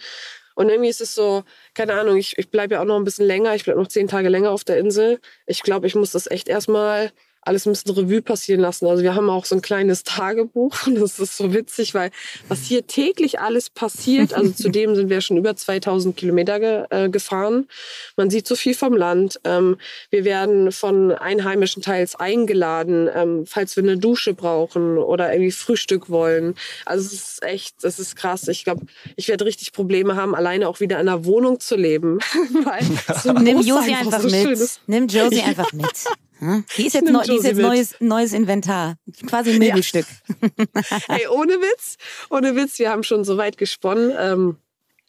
Und 0.55 0.69
irgendwie 0.69 0.89
ist 0.89 1.01
es 1.01 1.13
so, 1.13 1.43
keine 1.75 1.93
Ahnung, 1.93 2.17
ich, 2.17 2.39
ich 2.39 2.49
bleibe 2.49 2.73
ja 2.73 2.81
auch 2.81 2.85
noch 2.85 2.95
ein 2.95 3.03
bisschen 3.03 3.27
länger, 3.27 3.53
ich 3.53 3.63
bleibe 3.63 3.79
noch 3.79 3.87
zehn 3.87 4.07
Tage 4.07 4.29
länger 4.29 4.49
auf 4.49 4.63
der 4.63 4.79
Insel. 4.79 5.19
Ich 5.45 5.61
glaube, 5.61 5.85
ich 5.85 5.93
muss 5.93 6.11
das 6.11 6.25
echt 6.25 6.49
erstmal 6.49 7.11
alles 7.47 7.65
ein 7.65 7.71
bisschen 7.71 7.91
Revue 7.91 8.21
passieren 8.21 8.61
lassen. 8.61 8.85
Also 8.87 9.03
wir 9.03 9.15
haben 9.15 9.29
auch 9.29 9.45
so 9.45 9.55
ein 9.55 9.61
kleines 9.61 10.03
Tagebuch 10.03 10.75
und 10.87 10.95
das 10.95 11.19
ist 11.19 11.37
so 11.37 11.53
witzig, 11.53 11.93
weil 11.93 12.11
was 12.47 12.63
hier 12.63 12.85
täglich 12.85 13.39
alles 13.39 13.69
passiert, 13.69 14.33
also 14.33 14.51
zudem 14.55 14.95
sind 14.95 15.09
wir 15.09 15.21
schon 15.21 15.37
über 15.37 15.55
2000 15.55 16.15
Kilometer 16.15 16.59
ge, 16.59 16.85
äh, 16.89 17.09
gefahren. 17.09 17.67
Man 18.15 18.29
sieht 18.29 18.47
so 18.47 18.55
viel 18.55 18.75
vom 18.75 18.95
Land. 18.95 19.39
Ähm, 19.43 19.77
wir 20.09 20.25
werden 20.25 20.71
von 20.71 21.11
Einheimischen 21.11 21.81
teils 21.81 22.15
eingeladen, 22.15 23.09
ähm, 23.13 23.45
falls 23.47 23.75
wir 23.75 23.83
eine 23.83 23.97
Dusche 23.97 24.33
brauchen 24.33 24.97
oder 24.97 25.31
irgendwie 25.31 25.51
Frühstück 25.51 26.09
wollen. 26.09 26.55
Also 26.85 27.07
es 27.07 27.13
ist 27.13 27.43
echt, 27.43 27.83
das 27.83 27.99
ist 27.99 28.15
krass. 28.15 28.47
Ich 28.47 28.63
glaube, 28.63 28.85
ich 29.15 29.27
werde 29.27 29.45
richtig 29.45 29.71
Probleme 29.71 30.15
haben, 30.15 30.35
alleine 30.35 30.67
auch 30.67 30.79
wieder 30.79 30.99
in 30.99 31.07
einer 31.07 31.25
Wohnung 31.25 31.59
zu 31.59 31.75
leben. 31.75 32.19
weil 32.63 32.83
so 33.21 33.31
Nimm 33.33 33.61
Josie 33.61 33.93
einfach 33.95 34.21
so 34.21 34.29
mit. 34.29 34.79
Nimm 34.87 35.07
Josie 35.07 35.41
einfach 35.41 35.71
mit. 35.73 36.05
Hm? 36.39 36.65
Die 36.77 36.87
ist 36.87 36.93
jetzt, 36.93 37.09
neu, 37.09 37.23
die 37.23 37.35
ist 37.35 37.45
jetzt 37.45 37.59
neues, 37.59 37.95
neues 37.99 38.33
Inventar. 38.33 38.95
Quasi 39.25 39.51
ein 39.51 39.59
Möbelstück. 39.59 40.05
Ja. 40.39 40.99
hey, 41.07 41.27
ohne 41.27 41.53
Witz, 41.53 41.97
ohne 42.29 42.55
Witz, 42.55 42.79
wir 42.79 42.91
haben 42.91 43.03
schon 43.03 43.23
so 43.23 43.37
weit 43.37 43.57
gesponnen. 43.57 44.13
Ähm, 44.17 44.57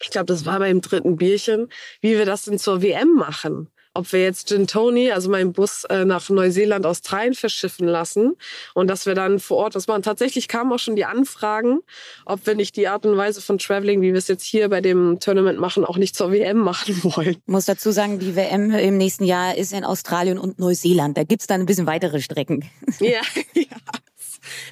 ich 0.01 0.11
glaube, 0.11 0.27
das 0.27 0.47
war 0.47 0.59
beim 0.59 0.81
dritten 0.81 1.17
Bierchen, 1.17 1.69
wie 2.01 2.17
wir 2.17 2.25
das 2.25 2.45
denn 2.45 2.59
zur 2.59 2.83
WM 2.83 3.15
machen 3.15 3.71
ob 3.99 4.13
wir 4.13 4.23
jetzt 4.23 4.49
Gin 4.49 4.69
Tony, 4.69 5.11
also 5.11 5.29
meinen 5.29 5.53
Bus 5.53 5.83
äh, 5.85 6.05
nach 6.05 6.29
Neuseeland, 6.29 6.87
Australien 6.87 7.35
verschiffen 7.35 7.89
lassen 7.89 8.37
und 8.73 8.87
dass 8.87 9.07
wir 9.07 9.17
dann 9.17 9.41
vor 9.41 9.57
Ort 9.57 9.75
das 9.75 9.89
machen. 9.89 10.03
Tatsächlich 10.03 10.47
kamen 10.47 10.73
auch 10.73 10.79
schon 10.79 10.95
die 10.95 11.05
Anfragen, 11.05 11.81
ob 12.25 12.47
wir 12.47 12.55
nicht 12.55 12.77
die 12.77 12.87
Art 12.87 13.05
und 13.05 13.17
Weise 13.17 13.43
von 13.43 13.59
Traveling, 13.59 14.01
wie 14.01 14.13
wir 14.13 14.19
es 14.19 14.29
jetzt 14.29 14.45
hier 14.45 14.69
bei 14.69 14.81
dem 14.81 15.19
Tournament 15.19 15.59
machen, 15.59 15.85
auch 15.85 15.97
nicht 15.97 16.15
zur 16.15 16.31
WM 16.31 16.59
machen 16.59 17.03
wollen. 17.03 17.31
Ich 17.31 17.39
muss 17.47 17.65
dazu 17.65 17.91
sagen, 17.91 18.21
die 18.21 18.37
WM 18.37 18.71
im 18.71 18.97
nächsten 18.99 19.25
Jahr 19.25 19.57
ist 19.57 19.73
in 19.73 19.85
Australien 19.85 20.39
und 20.39 20.61
Neuseeland. 20.61 21.19
Da 21.19 21.25
gibt 21.25 21.43
es 21.43 21.49
dann 21.49 21.61
ein 21.61 21.67
bisschen 21.67 21.87
weitere 21.87 22.21
Strecken. 22.21 22.65
Ja, 23.01 23.21
ja 23.55 23.78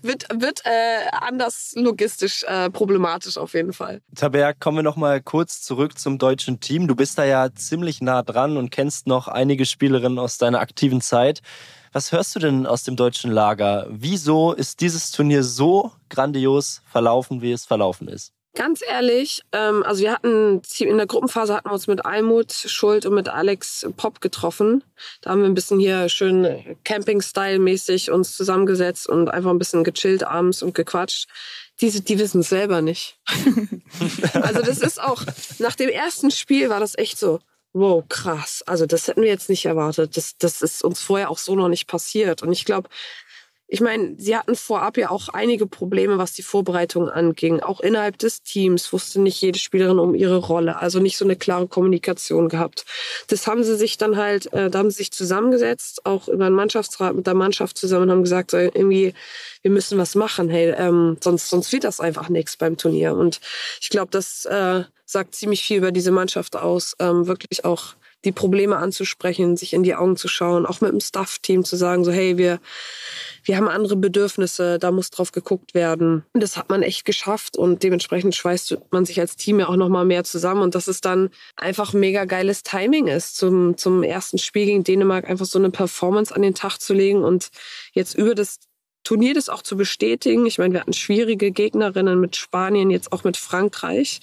wird, 0.06 0.26
wird 0.32 0.62
äh, 0.64 1.08
anders 1.12 1.72
logistisch 1.76 2.44
äh, 2.44 2.70
problematisch 2.70 3.36
auf 3.38 3.54
jeden 3.54 3.72
Fall. 3.72 4.00
Taber, 4.14 4.54
kommen 4.54 4.78
wir 4.78 4.82
noch 4.82 4.96
mal 4.96 5.20
kurz 5.20 5.62
zurück 5.62 5.98
zum 5.98 6.18
deutschen 6.18 6.60
Team. 6.60 6.86
Du 6.86 6.94
bist 6.94 7.18
da 7.18 7.24
ja 7.24 7.52
ziemlich 7.54 8.00
nah 8.00 8.22
dran 8.22 8.56
und 8.56 8.70
kennst 8.70 9.06
noch 9.06 9.28
einige 9.28 9.66
Spielerinnen 9.66 10.18
aus 10.18 10.38
deiner 10.38 10.60
aktiven 10.60 11.00
Zeit. 11.00 11.40
Was 11.92 12.12
hörst 12.12 12.34
du 12.36 12.40
denn 12.40 12.66
aus 12.66 12.82
dem 12.82 12.96
deutschen 12.96 13.30
Lager? 13.30 13.86
Wieso 13.88 14.52
ist 14.52 14.80
dieses 14.80 15.12
Turnier 15.12 15.42
so 15.42 15.92
grandios 16.10 16.82
verlaufen, 16.84 17.40
wie 17.40 17.52
es 17.52 17.64
verlaufen 17.64 18.08
ist? 18.08 18.35
Ganz 18.56 18.80
ehrlich, 18.88 19.42
ähm, 19.52 19.82
also 19.82 20.02
wir 20.02 20.12
hatten 20.12 20.62
in 20.78 20.96
der 20.96 21.06
Gruppenphase 21.06 21.54
hatten 21.54 21.68
wir 21.68 21.74
uns 21.74 21.88
mit 21.88 22.06
Almut 22.06 22.52
Schuld 22.52 23.04
und 23.04 23.14
mit 23.14 23.28
Alex 23.28 23.86
Pop 23.98 24.22
getroffen. 24.22 24.82
Da 25.20 25.30
haben 25.30 25.42
wir 25.42 25.46
ein 25.46 25.54
bisschen 25.54 25.78
hier 25.78 26.08
schön 26.08 26.76
Camping-Style-mäßig 26.82 28.10
uns 28.10 28.34
zusammengesetzt 28.34 29.10
und 29.10 29.28
einfach 29.28 29.50
ein 29.50 29.58
bisschen 29.58 29.84
gechillt 29.84 30.24
abends 30.24 30.62
und 30.62 30.74
gequatscht. 30.74 31.28
Diese, 31.82 32.00
die 32.00 32.18
wissen 32.18 32.40
es 32.40 32.48
selber 32.48 32.80
nicht. 32.80 33.18
also 34.32 34.62
das 34.62 34.78
ist 34.78 35.02
auch, 35.02 35.22
nach 35.58 35.76
dem 35.76 35.90
ersten 35.90 36.30
Spiel 36.30 36.70
war 36.70 36.80
das 36.80 36.96
echt 36.96 37.18
so, 37.18 37.40
wow, 37.74 38.02
krass. 38.08 38.62
Also 38.66 38.86
das 38.86 39.06
hätten 39.06 39.20
wir 39.20 39.28
jetzt 39.28 39.50
nicht 39.50 39.66
erwartet. 39.66 40.16
Das, 40.16 40.38
das 40.38 40.62
ist 40.62 40.82
uns 40.82 41.02
vorher 41.02 41.30
auch 41.30 41.36
so 41.36 41.54
noch 41.56 41.68
nicht 41.68 41.88
passiert. 41.88 42.42
Und 42.42 42.52
ich 42.52 42.64
glaube, 42.64 42.88
ich 43.68 43.80
meine, 43.80 44.14
sie 44.16 44.36
hatten 44.36 44.54
vorab 44.54 44.96
ja 44.96 45.10
auch 45.10 45.28
einige 45.28 45.66
Probleme, 45.66 46.18
was 46.18 46.32
die 46.32 46.42
Vorbereitung 46.42 47.08
anging. 47.08 47.60
Auch 47.60 47.80
innerhalb 47.80 48.16
des 48.18 48.42
Teams 48.42 48.92
wusste 48.92 49.20
nicht 49.20 49.40
jede 49.40 49.58
Spielerin 49.58 49.98
um 49.98 50.14
ihre 50.14 50.36
Rolle, 50.36 50.80
also 50.80 51.00
nicht 51.00 51.16
so 51.16 51.24
eine 51.24 51.34
klare 51.34 51.66
Kommunikation 51.66 52.48
gehabt. 52.48 52.84
Das 53.26 53.48
haben 53.48 53.64
sie 53.64 53.76
sich 53.76 53.98
dann 53.98 54.16
halt, 54.16 54.52
äh, 54.52 54.70
da 54.70 54.78
haben 54.78 54.90
sie 54.90 54.98
sich 54.98 55.10
zusammengesetzt, 55.10 56.06
auch 56.06 56.28
über 56.28 56.46
einen 56.46 56.54
Mannschaftsrat 56.54 57.16
mit 57.16 57.26
der 57.26 57.34
Mannschaft 57.34 57.76
zusammen 57.76 58.04
und 58.04 58.10
haben 58.12 58.22
gesagt, 58.22 58.52
so 58.52 58.56
irgendwie, 58.56 59.14
wir 59.62 59.70
müssen 59.72 59.98
was 59.98 60.14
machen, 60.14 60.48
hey, 60.48 60.72
ähm, 60.76 61.16
sonst, 61.20 61.50
sonst 61.50 61.72
wird 61.72 61.82
das 61.82 61.98
einfach 61.98 62.28
nichts 62.28 62.56
beim 62.56 62.76
Turnier. 62.76 63.16
Und 63.16 63.40
ich 63.80 63.90
glaube, 63.90 64.12
das 64.12 64.44
äh, 64.44 64.84
sagt 65.06 65.34
ziemlich 65.34 65.64
viel 65.64 65.78
über 65.78 65.90
diese 65.90 66.12
Mannschaft 66.12 66.54
aus, 66.54 66.94
ähm, 67.00 67.26
wirklich 67.26 67.64
auch 67.64 67.96
die 68.26 68.32
Probleme 68.32 68.76
anzusprechen, 68.76 69.56
sich 69.56 69.72
in 69.72 69.84
die 69.84 69.94
Augen 69.94 70.16
zu 70.16 70.28
schauen, 70.28 70.66
auch 70.66 70.80
mit 70.80 70.92
dem 70.92 71.00
Staff-Team 71.00 71.64
zu 71.64 71.76
sagen, 71.76 72.04
so 72.04 72.10
hey, 72.12 72.36
wir, 72.36 72.58
wir 73.44 73.56
haben 73.56 73.68
andere 73.68 73.96
Bedürfnisse, 73.96 74.78
da 74.78 74.90
muss 74.90 75.10
drauf 75.10 75.32
geguckt 75.32 75.72
werden. 75.72 76.24
Und 76.34 76.42
das 76.42 76.56
hat 76.56 76.68
man 76.68 76.82
echt 76.82 77.04
geschafft 77.04 77.56
und 77.56 77.82
dementsprechend 77.82 78.34
schweißt 78.34 78.76
man 78.90 79.06
sich 79.06 79.20
als 79.20 79.36
Team 79.36 79.60
ja 79.60 79.68
auch 79.68 79.76
noch 79.76 79.88
mal 79.88 80.04
mehr 80.04 80.24
zusammen 80.24 80.62
und 80.62 80.74
dass 80.74 80.88
es 80.88 81.00
dann 81.00 81.30
einfach 81.54 81.92
mega 81.92 82.24
geiles 82.24 82.64
Timing 82.64 83.06
ist, 83.06 83.36
zum, 83.36 83.76
zum 83.76 84.02
ersten 84.02 84.38
Spiel 84.38 84.66
gegen 84.66 84.84
Dänemark 84.84 85.30
einfach 85.30 85.46
so 85.46 85.58
eine 85.58 85.70
Performance 85.70 86.34
an 86.34 86.42
den 86.42 86.54
Tag 86.54 86.78
zu 86.78 86.92
legen 86.92 87.22
und 87.22 87.50
jetzt 87.92 88.14
über 88.14 88.34
das 88.34 88.58
Turnier 89.06 89.34
das 89.34 89.48
auch 89.48 89.62
zu 89.62 89.76
bestätigen. 89.76 90.46
Ich 90.46 90.58
meine, 90.58 90.74
wir 90.74 90.80
hatten 90.80 90.92
schwierige 90.92 91.52
Gegnerinnen 91.52 92.18
mit 92.20 92.34
Spanien, 92.34 92.90
jetzt 92.90 93.12
auch 93.12 93.22
mit 93.22 93.36
Frankreich, 93.36 94.18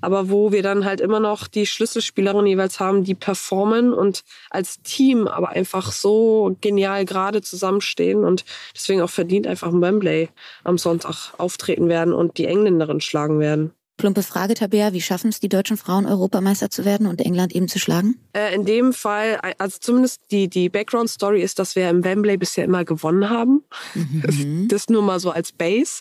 aber 0.00 0.28
wo 0.28 0.50
wir 0.50 0.60
dann 0.60 0.84
halt 0.84 1.00
immer 1.00 1.20
noch 1.20 1.46
die 1.46 1.66
Schlüsselspielerinnen 1.66 2.48
jeweils 2.48 2.80
haben, 2.80 3.04
die 3.04 3.14
performen 3.14 3.92
und 3.92 4.24
als 4.50 4.82
Team 4.82 5.28
aber 5.28 5.50
einfach 5.50 5.92
so 5.92 6.56
genial 6.60 7.04
gerade 7.04 7.42
zusammenstehen 7.42 8.24
und 8.24 8.44
deswegen 8.74 9.02
auch 9.02 9.10
verdient 9.10 9.46
einfach 9.46 9.68
im 9.68 9.80
Wembley 9.80 10.30
am 10.64 10.78
Sonntag 10.78 11.32
auftreten 11.38 11.88
werden 11.88 12.12
und 12.12 12.36
die 12.36 12.46
Engländerin 12.46 13.00
schlagen 13.00 13.38
werden. 13.38 13.70
Plumpe 13.96 14.24
Frage, 14.24 14.54
Tabea, 14.54 14.92
wie 14.92 15.00
schaffen 15.00 15.28
es 15.28 15.38
die 15.38 15.48
deutschen 15.48 15.76
Frauen, 15.76 16.04
Europameister 16.06 16.68
zu 16.68 16.84
werden 16.84 17.06
und 17.06 17.20
England 17.20 17.54
eben 17.54 17.68
zu 17.68 17.78
schlagen? 17.78 18.18
Äh, 18.32 18.52
in 18.52 18.64
dem 18.64 18.92
Fall, 18.92 19.38
also 19.58 19.78
zumindest 19.78 20.20
die, 20.32 20.48
die 20.48 20.68
Background-Story 20.68 21.40
ist, 21.40 21.60
dass 21.60 21.76
wir 21.76 21.88
im 21.88 22.02
Wembley 22.02 22.36
bisher 22.36 22.64
immer 22.64 22.84
gewonnen 22.84 23.30
haben. 23.30 23.62
Mhm. 23.94 24.66
Das, 24.68 24.82
das, 24.82 24.88
nur 24.88 25.02
mal 25.02 25.20
so 25.20 25.30
als 25.30 25.52
Base. 25.52 26.00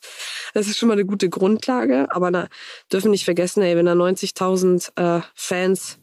Das 0.55 0.67
ist 0.67 0.77
schon 0.77 0.87
mal 0.87 0.93
eine 0.93 1.05
gute 1.05 1.29
Grundlage. 1.29 2.07
Aber 2.09 2.31
da 2.31 2.47
dürfen 2.91 3.11
nicht 3.11 3.25
vergessen, 3.25 3.61
ey, 3.61 3.75
wenn 3.75 3.85
da 3.85 3.93
90.000 3.93 5.19
äh, 5.19 5.21
Fans 5.35 5.99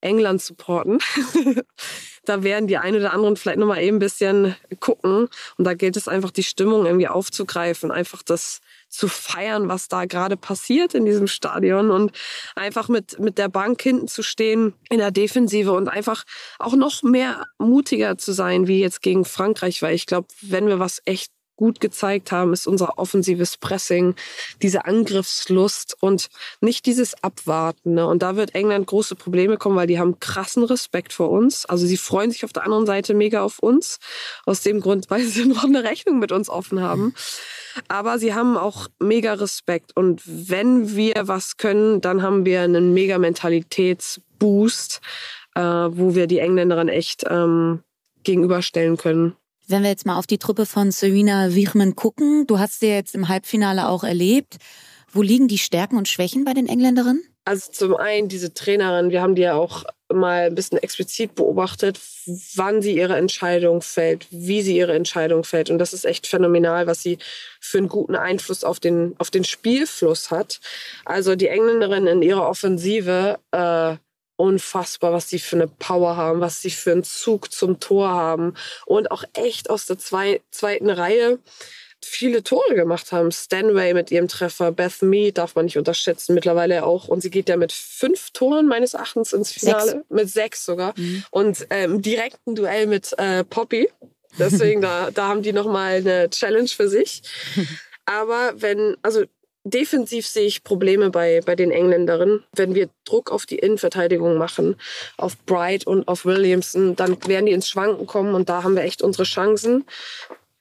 England 0.00 0.42
supporten, 0.42 0.98
da 2.24 2.42
werden 2.42 2.66
die 2.66 2.76
einen 2.76 2.98
oder 2.98 3.12
anderen 3.12 3.36
vielleicht 3.36 3.58
nochmal 3.58 3.82
eben 3.82 3.96
ein 3.96 4.00
bisschen 4.00 4.54
gucken. 4.80 5.28
Und 5.56 5.64
da 5.64 5.74
gilt 5.74 5.96
es 5.96 6.08
einfach, 6.08 6.30
die 6.30 6.42
Stimmung 6.44 6.86
irgendwie 6.86 7.08
aufzugreifen, 7.08 7.90
einfach 7.90 8.22
das 8.22 8.60
zu 8.92 9.08
feiern, 9.08 9.68
was 9.68 9.88
da 9.88 10.04
gerade 10.04 10.36
passiert 10.36 10.94
in 10.94 11.04
diesem 11.04 11.26
Stadion 11.26 11.90
und 11.90 12.12
einfach 12.54 12.88
mit, 12.88 13.18
mit 13.18 13.38
der 13.38 13.48
Bank 13.48 13.80
hinten 13.80 14.06
zu 14.06 14.22
stehen 14.22 14.74
in 14.90 14.98
der 14.98 15.10
Defensive 15.10 15.72
und 15.72 15.88
einfach 15.88 16.24
auch 16.58 16.74
noch 16.74 17.02
mehr 17.02 17.44
mutiger 17.58 18.18
zu 18.18 18.32
sein, 18.32 18.66
wie 18.66 18.80
jetzt 18.80 19.00
gegen 19.00 19.24
Frankreich, 19.24 19.82
weil 19.82 19.94
ich 19.94 20.06
glaube, 20.06 20.28
wenn 20.42 20.66
wir 20.66 20.78
was 20.78 21.00
echt 21.06 21.32
gut 21.56 21.80
gezeigt 21.80 22.32
haben, 22.32 22.52
ist 22.52 22.66
unser 22.66 22.98
offensives 22.98 23.56
Pressing, 23.56 24.14
diese 24.62 24.84
Angriffslust 24.84 25.96
und 26.00 26.28
nicht 26.60 26.86
dieses 26.86 27.22
Abwarten. 27.22 27.94
Ne? 27.94 28.06
Und 28.06 28.22
da 28.22 28.36
wird 28.36 28.54
England 28.54 28.86
große 28.86 29.14
Probleme 29.14 29.56
kommen, 29.56 29.76
weil 29.76 29.86
die 29.86 29.98
haben 29.98 30.18
krassen 30.20 30.64
Respekt 30.64 31.12
vor 31.12 31.30
uns. 31.30 31.66
Also 31.66 31.86
sie 31.86 31.96
freuen 31.96 32.30
sich 32.30 32.44
auf 32.44 32.52
der 32.52 32.64
anderen 32.64 32.86
Seite 32.86 33.14
mega 33.14 33.42
auf 33.42 33.58
uns. 33.58 33.98
Aus 34.46 34.62
dem 34.62 34.80
Grund, 34.80 35.06
weil 35.10 35.22
sie 35.22 35.46
noch 35.46 35.64
eine 35.64 35.84
Rechnung 35.84 36.18
mit 36.18 36.32
uns 36.32 36.48
offen 36.48 36.80
haben. 36.80 37.14
Aber 37.88 38.18
sie 38.18 38.34
haben 38.34 38.56
auch 38.56 38.88
mega 38.98 39.34
Respekt. 39.34 39.96
Und 39.96 40.22
wenn 40.24 40.96
wir 40.96 41.14
was 41.28 41.56
können, 41.56 42.00
dann 42.00 42.22
haben 42.22 42.44
wir 42.44 42.62
einen 42.62 42.92
mega 42.92 43.18
Mentalitätsboost, 43.18 45.00
äh, 45.54 45.60
wo 45.60 46.14
wir 46.14 46.26
die 46.26 46.38
Engländerin 46.38 46.88
echt 46.88 47.24
ähm, 47.28 47.82
gegenüberstellen 48.24 48.96
können. 48.96 49.36
Wenn 49.68 49.82
wir 49.82 49.90
jetzt 49.90 50.06
mal 50.06 50.18
auf 50.18 50.26
die 50.26 50.38
Truppe 50.38 50.66
von 50.66 50.90
Serena 50.90 51.54
Wichmann 51.54 51.94
gucken, 51.96 52.46
du 52.46 52.58
hast 52.58 52.80
sie 52.80 52.88
jetzt 52.88 53.14
im 53.14 53.28
Halbfinale 53.28 53.88
auch 53.88 54.04
erlebt. 54.04 54.56
Wo 55.12 55.22
liegen 55.22 55.46
die 55.48 55.58
Stärken 55.58 55.96
und 55.96 56.08
Schwächen 56.08 56.44
bei 56.44 56.54
den 56.54 56.68
Engländerinnen? 56.68 57.22
Also 57.44 57.72
zum 57.72 57.96
einen 57.96 58.28
diese 58.28 58.54
Trainerin, 58.54 59.10
wir 59.10 59.20
haben 59.20 59.34
die 59.34 59.42
ja 59.42 59.54
auch 59.54 59.84
mal 60.12 60.46
ein 60.46 60.54
bisschen 60.54 60.78
explizit 60.78 61.34
beobachtet, 61.34 61.98
wann 62.54 62.82
sie 62.82 62.96
ihre 62.96 63.16
Entscheidung 63.16 63.82
fällt, 63.82 64.26
wie 64.30 64.62
sie 64.62 64.76
ihre 64.76 64.94
Entscheidung 64.94 65.42
fällt. 65.42 65.68
Und 65.70 65.78
das 65.78 65.92
ist 65.92 66.04
echt 66.04 66.26
phänomenal, 66.26 66.86
was 66.86 67.02
sie 67.02 67.18
für 67.60 67.78
einen 67.78 67.88
guten 67.88 68.14
Einfluss 68.14 68.62
auf 68.62 68.78
den, 68.78 69.14
auf 69.18 69.30
den 69.30 69.44
Spielfluss 69.44 70.30
hat. 70.30 70.60
Also 71.04 71.34
die 71.34 71.48
Engländerin 71.48 72.06
in 72.06 72.22
ihrer 72.22 72.48
Offensive 72.48 73.38
äh, 73.50 73.96
unfassbar, 74.42 75.12
was 75.12 75.28
sie 75.28 75.38
für 75.38 75.54
eine 75.54 75.68
Power 75.68 76.16
haben, 76.16 76.40
was 76.40 76.60
sie 76.60 76.70
für 76.70 76.90
einen 76.90 77.04
Zug 77.04 77.52
zum 77.52 77.78
Tor 77.78 78.08
haben 78.08 78.54
und 78.86 79.12
auch 79.12 79.22
echt 79.34 79.70
aus 79.70 79.86
der 79.86 79.98
zwei, 79.98 80.40
zweiten 80.50 80.90
Reihe 80.90 81.38
viele 82.04 82.42
Tore 82.42 82.74
gemacht 82.74 83.12
haben. 83.12 83.30
Stanway 83.30 83.94
mit 83.94 84.10
ihrem 84.10 84.26
Treffer, 84.26 84.72
Beth 84.72 85.00
Mead 85.02 85.38
darf 85.38 85.54
man 85.54 85.66
nicht 85.66 85.78
unterschätzen, 85.78 86.34
mittlerweile 86.34 86.84
auch. 86.84 87.06
Und 87.06 87.20
sie 87.20 87.30
geht 87.30 87.48
ja 87.48 87.56
mit 87.56 87.70
fünf 87.70 88.32
Toren 88.32 88.66
meines 88.66 88.94
Erachtens 88.94 89.32
ins 89.32 89.52
Finale, 89.52 89.90
sechs. 89.90 90.04
mit 90.08 90.28
sechs 90.28 90.64
sogar. 90.64 90.92
Mhm. 90.96 91.24
Und 91.30 91.66
ähm, 91.70 92.02
direkten 92.02 92.56
Duell 92.56 92.88
mit 92.88 93.16
äh, 93.18 93.44
Poppy. 93.44 93.88
Deswegen, 94.40 94.80
da, 94.82 95.12
da 95.12 95.28
haben 95.28 95.42
die 95.42 95.52
nochmal 95.52 95.98
eine 95.98 96.28
Challenge 96.30 96.68
für 96.68 96.88
sich. 96.88 97.22
Aber 98.06 98.54
wenn, 98.56 98.96
also 99.02 99.22
Defensiv 99.64 100.26
sehe 100.26 100.46
ich 100.46 100.64
Probleme 100.64 101.10
bei, 101.10 101.40
bei 101.44 101.54
den 101.54 101.70
Engländerinnen. 101.70 102.44
Wenn 102.54 102.74
wir 102.74 102.88
Druck 103.04 103.30
auf 103.30 103.46
die 103.46 103.58
Innenverteidigung 103.58 104.36
machen, 104.36 104.76
auf 105.16 105.38
Bright 105.46 105.86
und 105.86 106.08
auf 106.08 106.24
Williamson, 106.24 106.96
dann 106.96 107.16
werden 107.26 107.46
die 107.46 107.52
ins 107.52 107.68
Schwanken 107.68 108.06
kommen 108.06 108.34
und 108.34 108.48
da 108.48 108.64
haben 108.64 108.74
wir 108.74 108.82
echt 108.82 109.02
unsere 109.02 109.24
Chancen. 109.24 109.84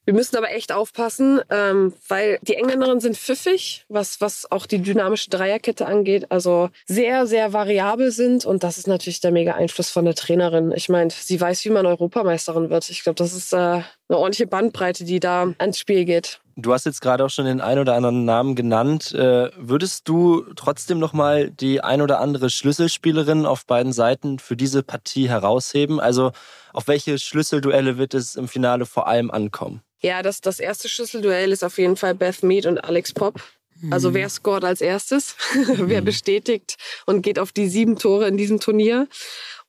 Wir 0.04 0.16
müssen 0.16 0.36
aber 0.36 0.52
echt 0.52 0.72
aufpassen, 0.72 1.42
ähm, 1.52 1.94
weil 2.08 2.40
die 2.42 2.56
Engländerinnen 2.56 3.00
sind 3.00 3.18
pfiffig, 3.18 3.86
was, 3.88 4.20
was 4.20 4.52
auch 4.52 4.66
die 4.66 4.82
dynamische 4.82 5.30
Dreierkette 5.30 5.86
angeht. 5.86 6.26
Also 6.32 6.70
sehr, 6.88 7.28
sehr 7.28 7.54
variabel 7.54 8.12
sind. 8.12 8.44
Und 8.44 8.64
das 8.64 8.80
ist 8.80 8.88
natürlich 8.88 9.22
der 9.22 9.32
mega 9.32 9.54
Einfluss 9.54 9.92
von 9.92 10.06
der 10.06 10.16
Trainerin. 10.16 10.72
Ich 10.76 10.90
meine, 10.90 11.12
sie 11.12 11.40
weiß, 11.40 11.64
wie 11.66 11.70
man 11.70 11.86
Europameisterin 11.86 12.72
wird. 12.72 12.90
Ich 12.90 13.04
glaube, 13.04 13.18
das 13.18 13.34
ist 13.34 13.54
äh, 13.54 13.82
eine 14.12 14.20
ordentliche 14.20 14.48
Bandbreite, 14.48 15.06
die 15.06 15.20
da 15.20 15.54
ans 15.58 15.80
Spiel 15.80 16.06
geht. 16.06 16.40
Du 16.58 16.74
hast 16.74 16.86
jetzt 16.86 17.02
gerade 17.02 17.24
auch 17.24 17.30
schon 17.30 17.46
den 17.46 17.62
ein 17.62 17.80
oder 17.80 17.96
anderen 17.96 18.26
Namen 18.26 18.56
genannt. 18.56 19.14
Äh, 19.14 19.50
würdest 19.58 20.08
du 20.08 20.44
trotzdem 20.56 21.00
noch 21.00 21.14
mal 21.14 21.50
die 21.50 21.82
ein 21.82 22.02
oder 22.02 22.20
andere 22.20 22.50
Schlüsselspielerin 22.50 23.46
auf 23.46 23.66
beiden 23.66 23.94
Seiten 23.94 24.38
für 24.38 24.58
diese 24.58 24.84
Partie 24.84 25.30
herausheben? 25.30 26.00
Also 26.00 26.34
auf 26.74 26.88
welche 26.88 27.18
Schlüsselduelle 27.18 27.98
wird 27.98 28.14
es 28.14 28.36
im 28.36 28.48
Finale 28.48 28.86
vor 28.86 29.08
allem 29.08 29.32
ankommen? 29.32 29.82
Ja, 30.02 30.22
das, 30.22 30.42
das 30.42 30.60
erste 30.60 30.90
Schlüsselduell 30.90 31.52
ist 31.52 31.64
auf 31.64 31.78
jeden 31.78 31.96
Fall 31.96 32.16
Beth 32.16 32.44
Mead 32.44 32.66
und 32.66 32.84
Alex 32.84 33.14
Pop. 33.14 33.42
Also 33.90 34.10
mhm. 34.10 34.16
wer 34.16 34.30
scoret 34.30 34.64
als 34.64 34.82
erstes, 34.82 35.36
wer 35.68 36.02
mhm. 36.02 36.06
bestätigt 36.06 36.78
und 37.06 37.22
geht 37.22 37.40
auf 37.40 37.52
die 37.52 37.68
sieben 37.68 37.96
Tore 37.98 38.28
in 38.28 38.38
diesem 38.38 38.60
Turnier. 38.60 39.08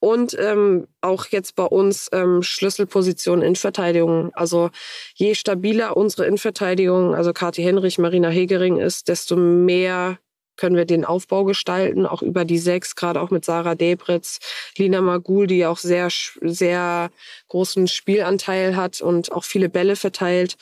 Und 0.02 0.36
ähm, 0.36 0.88
auch 1.00 1.26
jetzt 1.26 1.54
bei 1.54 1.62
uns 1.62 2.08
ähm, 2.10 2.42
Schlüsselposition 2.42 3.40
in 3.40 3.54
Verteidigung. 3.54 4.34
Also 4.34 4.70
je 5.14 5.36
stabiler 5.36 5.96
unsere 5.96 6.26
Innenverteidigung, 6.26 7.14
also 7.14 7.32
Kathi 7.32 7.62
Henrich, 7.62 7.98
Marina 7.98 8.28
Hegering 8.28 8.78
ist, 8.78 9.06
desto 9.06 9.36
mehr 9.36 10.18
können 10.56 10.74
wir 10.74 10.86
den 10.86 11.04
Aufbau 11.04 11.44
gestalten, 11.44 12.04
auch 12.04 12.20
über 12.20 12.44
die 12.44 12.58
sechs, 12.58 12.96
gerade 12.96 13.20
auch 13.20 13.30
mit 13.30 13.44
Sarah 13.44 13.76
Debritz, 13.76 14.40
Lina 14.76 15.00
Magul, 15.00 15.46
die 15.46 15.66
auch 15.66 15.78
sehr, 15.78 16.08
sehr 16.40 17.10
großen 17.46 17.86
Spielanteil 17.86 18.74
hat 18.74 19.00
und 19.00 19.30
auch 19.30 19.44
viele 19.44 19.68
Bälle 19.68 19.94
verteilt. 19.94 20.56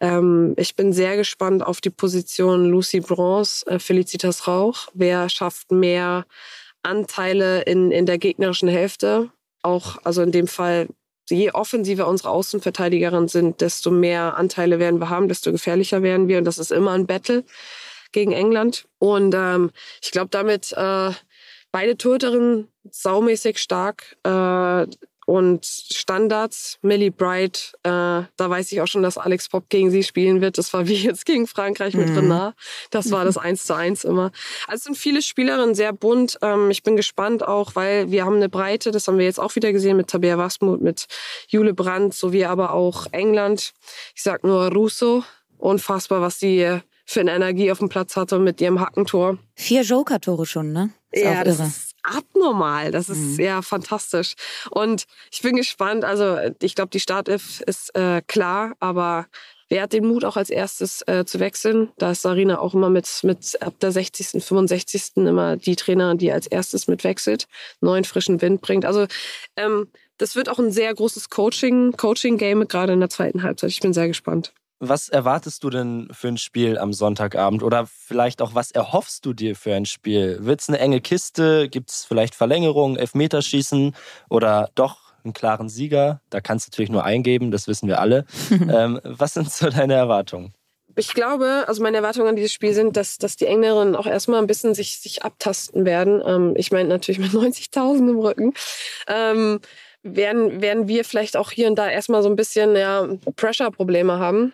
Ähm, 0.00 0.54
ich 0.56 0.76
bin 0.76 0.94
sehr 0.94 1.18
gespannt 1.18 1.62
auf 1.62 1.82
die 1.82 1.90
Position 1.90 2.70
Lucy 2.70 3.00
Bronze, 3.00 3.66
äh, 3.66 3.78
Felicitas 3.78 4.48
Rauch. 4.48 4.88
Wer 4.94 5.28
schafft 5.28 5.72
mehr 5.72 6.24
Anteile 6.82 7.62
in, 7.62 7.90
in 7.90 8.06
der 8.06 8.18
gegnerischen 8.18 8.68
Hälfte? 8.68 9.30
Auch, 9.62 9.98
also 10.04 10.22
in 10.22 10.32
dem 10.32 10.46
Fall 10.46 10.88
je 11.30 11.50
offensiver 11.50 12.06
unsere 12.06 12.30
Außenverteidigerinnen 12.30 13.28
sind, 13.28 13.60
desto 13.60 13.90
mehr 13.90 14.36
Anteile 14.36 14.78
werden 14.78 15.00
wir 15.00 15.10
haben, 15.10 15.28
desto 15.28 15.52
gefährlicher 15.52 16.02
werden 16.02 16.28
wir. 16.28 16.38
Und 16.38 16.44
das 16.44 16.58
ist 16.58 16.72
immer 16.72 16.92
ein 16.92 17.06
Battle 17.06 17.44
gegen 18.12 18.32
England. 18.32 18.86
Und 18.98 19.34
ähm, 19.36 19.70
ich 20.02 20.10
glaube, 20.10 20.30
damit 20.30 20.72
äh, 20.72 21.10
beide 21.70 21.96
Torhüterinnen 21.96 22.68
saumäßig 22.90 23.58
stark 23.58 24.16
äh, 24.22 24.86
und 25.28 25.66
Standards. 25.66 26.78
Millie 26.80 27.10
Bright, 27.10 27.74
äh, 27.82 27.90
da 27.90 28.30
weiß 28.38 28.72
ich 28.72 28.80
auch 28.80 28.86
schon, 28.86 29.02
dass 29.02 29.18
Alex 29.18 29.50
Pop 29.50 29.68
gegen 29.68 29.90
sie 29.90 30.02
spielen 30.02 30.40
wird. 30.40 30.56
Das 30.56 30.72
war 30.72 30.88
wie 30.88 30.94
jetzt 30.94 31.26
gegen 31.26 31.46
Frankreich 31.46 31.92
mit 31.92 32.08
mhm. 32.08 32.16
Renard. 32.16 32.54
Das 32.90 33.10
war 33.10 33.26
das 33.26 33.36
eins 33.36 33.66
zu 33.66 33.74
eins 33.74 34.04
immer. 34.04 34.32
Also 34.66 34.76
es 34.76 34.84
sind 34.84 34.96
viele 34.96 35.20
Spielerinnen, 35.20 35.74
sehr 35.74 35.92
bunt. 35.92 36.38
Ähm, 36.40 36.70
ich 36.70 36.82
bin 36.82 36.96
gespannt 36.96 37.46
auch, 37.46 37.74
weil 37.74 38.10
wir 38.10 38.24
haben 38.24 38.36
eine 38.36 38.48
Breite, 38.48 38.90
das 38.90 39.06
haben 39.06 39.18
wir 39.18 39.26
jetzt 39.26 39.38
auch 39.38 39.54
wieder 39.54 39.70
gesehen 39.70 39.98
mit 39.98 40.08
Tabea 40.08 40.38
Wasmut, 40.38 40.80
mit 40.80 41.04
Jule 41.48 41.74
Brandt, 41.74 42.14
sowie 42.14 42.46
aber 42.46 42.72
auch 42.72 43.06
England. 43.12 43.74
Ich 44.14 44.22
sag 44.22 44.44
nur 44.44 44.72
Russo. 44.72 45.24
Unfassbar, 45.58 46.22
was 46.22 46.38
die 46.38 46.80
für 47.08 47.20
eine 47.20 47.34
Energie 47.34 47.72
auf 47.72 47.78
dem 47.78 47.88
Platz 47.88 48.16
hatte 48.16 48.38
mit 48.38 48.60
ihrem 48.60 48.80
Hackentor. 48.80 49.38
Vier 49.54 49.80
Joker-Tore 49.80 50.44
schon, 50.44 50.72
ne? 50.72 50.90
Ist 51.10 51.24
ja, 51.24 51.42
das 51.42 51.58
ist 51.58 51.94
abnormal. 52.02 52.90
Das 52.90 53.08
ist 53.08 53.38
mhm. 53.38 53.44
ja 53.44 53.62
fantastisch. 53.62 54.34
Und 54.70 55.06
ich 55.32 55.40
bin 55.40 55.56
gespannt. 55.56 56.04
Also 56.04 56.36
ich 56.60 56.74
glaube, 56.74 56.90
die 56.90 57.00
Startelf 57.00 57.62
ist 57.62 57.94
äh, 57.96 58.20
klar, 58.26 58.74
aber 58.78 59.26
wer 59.70 59.84
hat 59.84 59.94
den 59.94 60.06
Mut 60.06 60.22
auch 60.26 60.36
als 60.36 60.50
erstes 60.50 61.00
äh, 61.06 61.24
zu 61.24 61.40
wechseln? 61.40 61.88
Da 61.96 62.10
ist 62.10 62.20
Sarina 62.20 62.58
auch 62.58 62.74
immer 62.74 62.90
mit, 62.90 63.08
mit 63.22 63.56
ab 63.62 63.72
der 63.80 63.90
60., 63.90 64.44
65. 64.44 65.16
immer 65.16 65.56
die 65.56 65.76
Trainerin, 65.76 66.18
die 66.18 66.30
als 66.30 66.46
erstes 66.46 66.88
mitwechselt, 66.88 67.48
neuen 67.80 68.04
frischen 68.04 68.42
Wind 68.42 68.60
bringt. 68.60 68.84
Also 68.84 69.06
ähm, 69.56 69.88
das 70.18 70.36
wird 70.36 70.50
auch 70.50 70.58
ein 70.58 70.72
sehr 70.72 70.94
großes 70.94 71.30
Coaching, 71.30 71.92
Coaching-Game, 71.92 72.68
gerade 72.68 72.92
in 72.92 73.00
der 73.00 73.08
zweiten 73.08 73.42
Halbzeit. 73.42 73.70
Ich 73.70 73.80
bin 73.80 73.94
sehr 73.94 74.08
gespannt. 74.08 74.52
Was 74.80 75.08
erwartest 75.08 75.64
du 75.64 75.70
denn 75.70 76.08
für 76.12 76.28
ein 76.28 76.38
Spiel 76.38 76.78
am 76.78 76.92
Sonntagabend? 76.92 77.64
Oder 77.64 77.86
vielleicht 77.86 78.40
auch, 78.40 78.54
was 78.54 78.70
erhoffst 78.70 79.26
du 79.26 79.32
dir 79.32 79.56
für 79.56 79.74
ein 79.74 79.86
Spiel? 79.86 80.38
Wird 80.40 80.60
es 80.60 80.68
eine 80.68 80.78
enge 80.78 81.00
Kiste? 81.00 81.68
Gibt 81.68 81.90
es 81.90 82.04
vielleicht 82.04 82.36
Verlängerungen, 82.36 82.96
Elfmeterschießen 82.96 83.96
oder 84.30 84.70
doch 84.76 85.14
einen 85.24 85.32
klaren 85.32 85.68
Sieger? 85.68 86.20
Da 86.30 86.40
kannst 86.40 86.66
du 86.66 86.70
natürlich 86.70 86.90
nur 86.90 87.02
eingeben, 87.02 87.50
das 87.50 87.66
wissen 87.66 87.88
wir 87.88 88.00
alle. 88.00 88.24
ähm, 88.50 89.00
was 89.02 89.34
sind 89.34 89.50
so 89.50 89.68
deine 89.68 89.94
Erwartungen? 89.94 90.54
Ich 90.94 91.12
glaube, 91.12 91.64
also 91.66 91.82
meine 91.82 91.96
Erwartungen 91.96 92.28
an 92.28 92.36
dieses 92.36 92.52
Spiel 92.52 92.72
sind, 92.72 92.96
dass, 92.96 93.18
dass 93.18 93.36
die 93.36 93.46
Engländerinnen 93.46 93.96
auch 93.96 94.06
erstmal 94.06 94.40
ein 94.40 94.46
bisschen 94.46 94.74
sich, 94.74 94.98
sich 94.98 95.24
abtasten 95.24 95.86
werden. 95.86 96.22
Ähm, 96.24 96.54
ich 96.56 96.70
meine 96.70 96.88
natürlich 96.88 97.18
mit 97.18 97.30
90.000 97.32 98.10
im 98.10 98.18
Rücken. 98.20 98.54
Ähm, 99.08 99.60
werden, 100.04 100.62
werden 100.62 100.86
wir 100.86 101.04
vielleicht 101.04 101.36
auch 101.36 101.50
hier 101.50 101.66
und 101.66 101.76
da 101.76 101.90
erstmal 101.90 102.22
so 102.22 102.28
ein 102.28 102.36
bisschen 102.36 102.76
ja, 102.76 103.08
Pressure-Probleme 103.34 104.20
haben. 104.20 104.52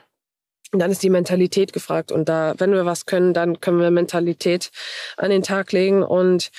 Und 0.75 0.81
dann 0.81 0.91
ist 0.91 1.05
die 1.05 1.11
Mentalität 1.11 1.73
gefragt. 1.73 2.11
Und 2.11 2.29
da, 2.29 2.55
wenn 2.59 2.73
wir 2.73 2.85
was 2.85 3.07
können, 3.07 3.33
dann 3.33 3.61
können 3.61 3.79
wir 3.79 3.93
Mentalität 3.93 4.73
an 5.17 5.31
den 5.31 5.45
Tag 5.45 5.71
legen. 5.71 6.03
Und 6.03 6.51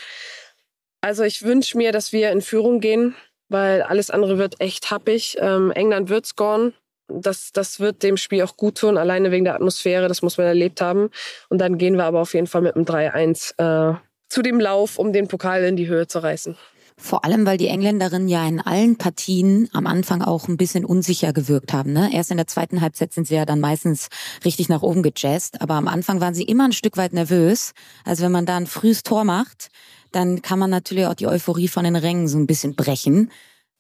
also 1.02 1.24
ich 1.24 1.44
wünsche 1.44 1.78
mir, 1.78 1.92
dass 1.92 2.14
wir 2.14 2.32
in 2.32 2.40
Führung 2.40 2.80
gehen, 2.80 3.14
weil 3.50 3.82
alles 3.82 4.10
andere 4.10 4.38
wird 4.38 4.62
echt 4.62 4.90
happig. 4.90 5.36
Ähm, 5.42 5.70
England 5.72 6.08
wird 6.08 6.26
scoren. 6.26 6.74
Das, 7.10 7.52
das 7.52 7.82
wird 7.82 8.04
dem 8.04 8.16
Spiel 8.16 8.42
auch 8.44 8.56
gut 8.56 8.78
tun, 8.78 8.98
alleine 8.98 9.32
wegen 9.32 9.44
der 9.44 9.56
Atmosphäre. 9.56 10.08
Das 10.08 10.22
muss 10.22 10.38
man 10.38 10.48
erlebt 10.48 10.80
haben. 10.80 11.10
Und 11.50 11.58
dann 11.58 11.78
gehen 11.78 11.98
wir 11.98 12.06
aber 12.06 12.22
auf 12.22 12.34
jeden 12.34 12.48
Fall 12.48 12.62
mit 12.62 12.78
einem 12.78 12.86
3-1 12.86 13.58
äh, 13.58 13.98
zu 14.30 14.42
dem 14.44 14.62
Lauf, 14.62 14.98
um 14.98 15.12
den 15.12 15.28
Pokal 15.28 15.62
in 15.66 15.76
die 15.76 15.88
Höhe 15.88 16.08
zu 16.08 16.20
reißen. 16.20 16.58
Vor 16.98 17.26
allem, 17.26 17.46
weil 17.46 17.58
die 17.58 17.68
Engländerinnen 17.68 18.30
ja 18.30 18.48
in 18.48 18.62
allen 18.62 18.98
Partien 18.98 19.70
am 19.74 19.86
Anfang 19.86 20.22
auch 20.22 20.48
ein 20.48 20.56
bisschen 20.56 20.86
unsicher 20.86 21.34
gewirkt 21.34 21.74
haben. 21.74 21.92
Ne? 21.92 22.10
Erst 22.14 22.32
in 22.32 22.38
der 22.38 22.48
zweiten 22.48 22.80
Halbzeit 22.80 23.14
sind 23.14 23.28
sie 23.28 23.36
ja 23.36 23.46
dann 23.46 23.60
meistens 23.60 24.08
richtig 24.46 24.70
nach 24.70 24.82
oben 24.82 25.04
gejazzt, 25.04 25.62
aber 25.62 25.74
am 25.74 25.90
Anfang 25.90 26.22
waren 26.22 26.34
sie 26.34 26.44
immer 26.44 26.64
ein 26.64 26.72
Stück 26.72 26.96
weit 26.96 27.12
nervös. 27.12 27.74
Also 28.06 28.24
wenn 28.24 28.32
man 28.32 28.46
da 28.46 28.56
ein 28.56 28.66
frühes 28.66 29.04
Tor 29.04 29.26
macht, 29.26 29.68
dann 30.14 30.42
kann 30.42 30.58
man 30.58 30.70
natürlich 30.70 31.06
auch 31.06 31.16
die 31.16 31.28
Euphorie 31.28 31.68
von 31.68 31.84
den 31.84 31.98
Rängen 31.98 32.30
so 32.30 32.38
ein 32.38 32.48
bisschen 32.48 32.76
brechen. 32.76 33.30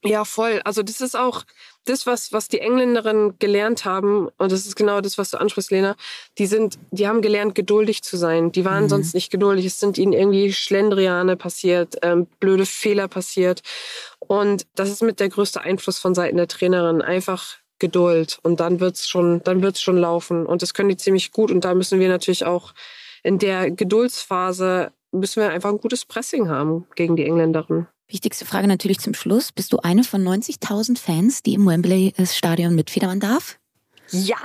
Ja, 0.04 0.25
voll. 0.25 0.62
Also 0.65 0.84
das 0.84 0.99
ist 0.99 1.15
auch 1.15 1.45
das, 1.86 2.06
was, 2.06 2.34
was 2.34 2.48
die 2.48 2.60
Engländerinnen 2.60 3.39
gelernt 3.39 3.86
haben, 3.86 4.30
und 4.38 4.52
das 4.52 4.65
ist 4.65 4.76
genau 4.76 5.02
das, 5.02 5.17
was 5.17 5.32
du 5.32 5.39
ansprichst, 5.39 5.71
Lena, 5.71 5.95
die 6.38 6.48
sind, 6.48 6.78
die 6.91 7.08
haben 7.08 7.21
gelernt, 7.21 7.56
geduldig 7.56 8.04
zu 8.04 8.17
sein. 8.17 8.52
Die 8.52 8.65
waren 8.65 8.84
mhm. 8.84 8.89
sonst 8.89 9.13
nicht 9.13 9.32
geduldig. 9.32 9.65
Es 9.65 9.80
sind 9.80 9.98
ihnen 9.98 10.13
irgendwie 10.13 10.52
Schlendriane 10.54 11.36
passiert, 11.38 11.95
ähm, 12.02 12.28
blöde 12.39 12.65
Fehler 12.65 13.08
passiert. 13.08 13.62
Und 14.19 14.65
das 14.76 14.89
ist 14.89 15.04
mit 15.04 15.19
der 15.19 15.30
größte 15.30 15.62
Einfluss 15.62 16.00
von 16.00 16.15
Seiten 16.15 16.38
der 16.38 16.48
Trainerin. 16.48 17.02
Einfach 17.02 17.58
Geduld. 17.80 18.39
Und 18.41 18.60
dann 18.60 18.80
wird's 18.80 19.08
schon, 19.08 19.43
dann 19.43 19.62
wird's 19.62 19.82
schon 19.82 19.98
laufen. 19.98 20.45
Und 20.45 20.62
das 20.62 20.74
können 20.74 20.89
die 20.89 20.98
ziemlich 20.98 21.32
gut. 21.32 21.52
Und 21.52 21.65
da 21.65 21.74
müssen 21.74 22.00
wir 22.00 22.08
natürlich 22.08 22.45
auch 22.45 22.74
in 23.21 23.39
der 23.39 23.71
Geduldsphase 23.71 24.91
müssen 25.12 25.41
wir 25.41 25.50
einfach 25.50 25.69
ein 25.69 25.80
gutes 25.80 26.06
Pressing 26.06 26.50
haben 26.50 26.88
gegen 26.95 27.15
die 27.15 27.26
Engländerinnen. 27.26 27.88
Wichtigste 28.08 28.46
Frage 28.46 28.68
natürlich 28.68 29.00
zum 29.00 29.13
Schluss. 29.13 29.52
Bist 29.52 29.74
du 29.74 29.80
eine 29.80 30.04
von 30.04 30.24
90.000 30.24 30.98
Fans, 30.98 31.41
die 31.44 31.56
im 31.56 31.65
Wembley-Stadion 31.65 32.76
mitfiebern 32.76 33.20
darf? 33.20 33.58
Ja! 34.12 34.38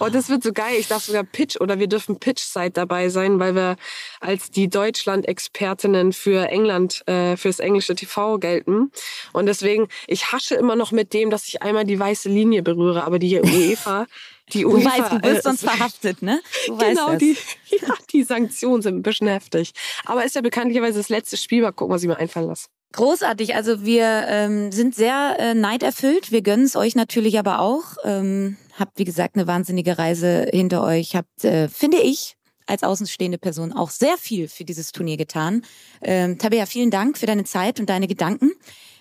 Oh, 0.00 0.08
das 0.08 0.28
wird 0.28 0.42
so 0.42 0.52
geil. 0.52 0.74
Ich 0.78 0.88
darf 0.88 1.04
sogar 1.04 1.22
Pitch 1.22 1.60
oder 1.60 1.78
wir 1.78 1.86
dürfen 1.86 2.18
Pitch-Side 2.18 2.72
dabei 2.72 3.10
sein, 3.10 3.38
weil 3.38 3.54
wir 3.54 3.76
als 4.18 4.50
die 4.50 4.68
Deutschland-Expertinnen 4.68 6.12
für 6.12 6.48
England, 6.48 7.06
äh, 7.06 7.36
fürs 7.36 7.60
englische 7.60 7.94
TV 7.94 8.38
gelten. 8.38 8.90
Und 9.32 9.46
deswegen, 9.46 9.86
ich 10.08 10.32
hasche 10.32 10.56
immer 10.56 10.74
noch 10.74 10.90
mit 10.90 11.12
dem, 11.12 11.30
dass 11.30 11.46
ich 11.46 11.62
einmal 11.62 11.84
die 11.84 11.98
weiße 11.98 12.28
Linie 12.28 12.64
berühre, 12.64 13.04
aber 13.04 13.20
die 13.20 13.40
UEFA 13.40 14.06
die 14.52 14.64
UEFA, 14.64 14.78
du 14.78 14.86
weißt, 14.86 15.12
du 15.12 15.22
wirst 15.28 15.42
sonst 15.42 15.60
verhaftet, 15.60 16.22
ne? 16.22 16.40
Du 16.66 16.78
genau, 16.78 17.16
die, 17.16 17.36
ja, 17.66 17.94
die 18.12 18.22
Sanktionen 18.22 18.82
sind 18.82 18.96
ein 18.96 19.02
bisschen 19.02 19.28
heftig. 19.28 19.72
Aber 20.06 20.24
ist 20.24 20.34
ja 20.34 20.40
bekanntlicherweise 20.40 20.98
das 20.98 21.10
letzte 21.10 21.36
Spiel. 21.36 21.62
Mal 21.62 21.72
gucken, 21.72 21.94
was 21.94 22.02
ich 22.02 22.08
mir 22.08 22.16
einfallen 22.16 22.48
lasse. 22.48 22.68
Großartig. 22.92 23.54
Also 23.54 23.84
wir 23.84 24.24
ähm, 24.28 24.72
sind 24.72 24.94
sehr 24.94 25.36
äh, 25.38 25.54
neiderfüllt. 25.54 26.32
Wir 26.32 26.42
gönnen 26.42 26.64
es 26.64 26.74
euch 26.74 26.94
natürlich 26.94 27.38
aber 27.38 27.60
auch. 27.60 27.96
Ähm, 28.04 28.56
habt, 28.78 28.98
wie 28.98 29.04
gesagt, 29.04 29.36
eine 29.36 29.46
wahnsinnige 29.46 29.98
Reise 29.98 30.48
hinter 30.50 30.82
euch. 30.82 31.14
Habt, 31.14 31.44
äh, 31.44 31.68
finde 31.68 31.98
ich, 31.98 32.36
als 32.66 32.82
außenstehende 32.82 33.38
Person 33.38 33.72
auch 33.72 33.90
sehr 33.90 34.16
viel 34.16 34.48
für 34.48 34.64
dieses 34.64 34.92
Turnier 34.92 35.16
getan. 35.16 35.62
Ähm, 36.02 36.38
Tabea, 36.38 36.66
vielen 36.66 36.90
Dank 36.90 37.18
für 37.18 37.26
deine 37.26 37.44
Zeit 37.44 37.80
und 37.80 37.90
deine 37.90 38.06
Gedanken. 38.06 38.52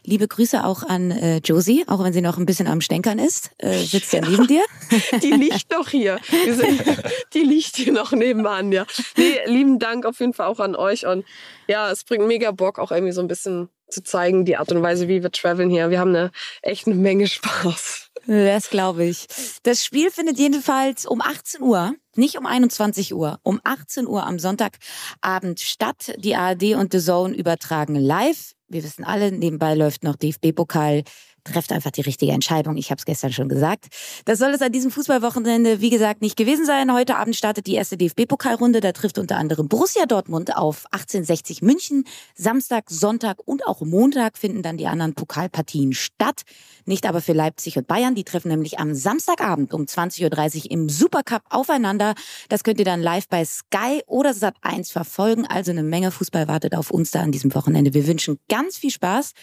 Liebe 0.04 0.28
Grüße 0.28 0.64
auch 0.64 0.84
an 0.84 1.12
äh, 1.12 1.38
Josie, 1.44 1.84
auch 1.88 2.02
wenn 2.02 2.14
sie 2.14 2.22
noch 2.22 2.38
ein 2.38 2.46
bisschen 2.46 2.68
am 2.68 2.80
Stänkern 2.80 3.20
ist. 3.20 3.52
Äh, 3.58 3.80
sitzt 3.80 4.14
ja 4.14 4.22
neben 4.22 4.48
dir. 4.48 4.64
Die 5.22 5.32
liegt 5.32 5.70
noch 5.72 5.90
hier. 5.90 6.20
Die 7.34 7.42
liegt 7.42 7.76
hier 7.76 7.92
noch 7.92 8.14
nebenan, 8.14 8.72
ja. 8.72 8.86
Nee, 9.18 9.40
lieben 9.48 9.80
Dank 9.80 10.06
auf 10.06 10.20
jeden 10.22 10.34
Fall 10.34 10.48
auch 10.48 10.60
an 10.60 10.76
euch. 10.76 11.06
Und 11.06 11.26
ja, 11.68 11.92
es 11.92 12.06
bringt 12.06 12.26
mega 12.26 12.52
Bock, 12.52 12.80
auch 12.80 12.92
irgendwie 12.92 13.12
so 13.12 13.20
ein 13.20 13.28
bisschen 13.28 13.70
zu 13.90 14.04
zeigen, 14.04 14.46
die 14.46 14.58
Art 14.58 14.72
und 14.72 14.82
Weise, 14.82 15.08
wie 15.08 15.24
wir 15.24 15.32
traveln 15.32 15.70
hier. 15.70 15.90
Wir 15.90 16.00
haben 16.00 16.16
eine 16.16 16.32
echt 16.62 16.88
eine 16.88 16.96
Menge 16.96 17.28
Spaß. 17.28 18.10
Das 18.28 18.70
glaube 18.70 19.06
ich. 19.06 19.28
Das 19.64 19.86
Spiel 19.86 20.12
findet 20.12 20.38
jedenfalls 20.38 21.06
um 21.06 21.22
18 21.22 21.62
Uhr, 21.62 21.94
nicht 22.16 22.38
um 22.38 22.46
21 22.46 23.14
Uhr, 23.14 23.40
um 23.44 23.62
18 23.64 24.06
Uhr 24.06 24.26
am 24.26 24.38
Sonntagabend 24.38 25.62
statt. 25.62 26.14
Die 26.18 26.36
ARD 26.36 26.76
und 26.76 26.92
The 26.92 27.00
Zone 27.00 27.34
übertragen 27.34 27.96
live. 27.96 28.54
Wir 28.68 28.84
wissen 28.84 29.06
alle, 29.06 29.32
nebenbei 29.32 29.76
läuft 29.76 30.04
noch 30.04 30.18
DFB-Pokal 30.18 31.04
trefft 31.52 31.72
einfach 31.72 31.92
die 31.92 32.02
richtige 32.02 32.32
Entscheidung. 32.32 32.78
Ich 32.78 32.92
habe 32.92 33.00
es 33.00 33.06
gestern 33.06 33.32
schon 33.32 33.50
gesagt. 33.50 33.88
Das 34.26 34.40
soll 34.40 34.52
es 34.52 34.62
an 34.62 34.72
diesem 34.72 34.92
Fußballwochenende, 34.92 35.82
wie 35.82 35.90
gesagt, 35.90 36.22
nicht 36.22 36.38
gewesen 36.38 36.66
sein. 36.66 36.94
Heute 36.94 37.16
Abend 37.16 37.36
startet 37.36 37.68
die 37.68 37.76
erste 37.76 37.98
DFB-Pokalrunde. 37.98 38.80
Da 38.80 38.92
trifft 38.92 39.18
unter 39.18 39.38
anderem 39.38 39.68
Borussia 39.68 40.06
Dortmund 40.06 40.56
auf 40.56 40.86
1860 40.92 41.62
München. 41.62 42.06
Samstag, 42.36 42.90
Sonntag 42.90 43.40
und 43.46 43.66
auch 43.66 43.82
Montag 43.82 44.38
finden 44.38 44.62
dann 44.62 44.78
die 44.78 44.88
anderen 44.88 45.14
Pokalpartien 45.14 45.94
statt. 45.94 46.44
Nicht 46.86 47.06
aber 47.06 47.22
für 47.22 47.34
Leipzig 47.34 47.78
und 47.78 47.88
Bayern. 47.88 48.16
Die 48.16 48.24
treffen 48.24 48.50
nämlich 48.50 48.80
am 48.80 48.94
Samstagabend 48.94 49.74
um 49.74 49.84
20.30 49.84 50.66
Uhr 50.66 50.72
im 50.72 50.90
Supercup 50.90 51.44
aufeinander. 51.50 52.14
Das 52.50 52.64
könnt 52.64 52.80
ihr 52.80 52.86
dann 52.86 53.02
live 53.02 53.28
bei 53.28 53.44
Sky 53.46 54.02
oder 54.08 54.32
Sat1 54.32 54.92
verfolgen. 54.92 55.46
Also 55.46 55.72
eine 55.72 55.84
Menge 55.84 56.12
Fußball 56.12 56.48
wartet 56.48 56.76
auf 56.76 56.92
uns 56.92 57.12
da 57.12 57.22
an 57.22 57.32
diesem 57.32 57.54
Wochenende. 57.56 57.94
Wir 57.94 58.08
wünschen 58.08 58.40
ganz 58.50 58.78
viel 58.78 58.92
Spaß 58.92 59.34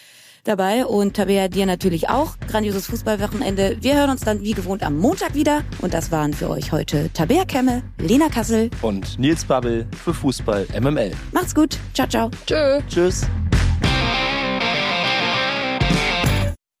dabei 0.45 0.85
und 0.85 1.15
Tabea 1.15 1.47
dir 1.47 1.65
natürlich 1.65 2.09
auch. 2.09 2.37
Grandioses 2.47 2.87
Fußballwochenende. 2.87 3.77
Wir 3.81 3.95
hören 3.95 4.11
uns 4.11 4.21
dann 4.21 4.41
wie 4.41 4.53
gewohnt 4.53 4.83
am 4.83 4.97
Montag 4.97 5.33
wieder 5.35 5.63
und 5.81 5.93
das 5.93 6.11
waren 6.11 6.33
für 6.33 6.49
euch 6.49 6.71
heute 6.71 7.11
Tabea 7.13 7.45
Kemme, 7.45 7.83
Lena 7.97 8.29
Kassel 8.29 8.69
und 8.81 9.19
Nils 9.19 9.43
Babbel 9.45 9.87
für 10.03 10.13
Fußball 10.13 10.67
MML. 10.79 11.11
Macht's 11.31 11.53
gut. 11.53 11.77
Ciao, 11.93 12.07
ciao. 12.07 12.31
Tschö. 12.45 12.79
Tschüss. 12.87 13.27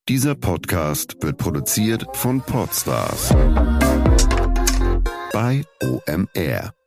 Dieser 0.07 0.35
Podcast 0.35 1.15
wird 1.21 1.37
produziert 1.37 2.05
von 2.13 2.39
Podstars 2.39 3.33
bei 5.33 5.63
OMR. 5.83 6.84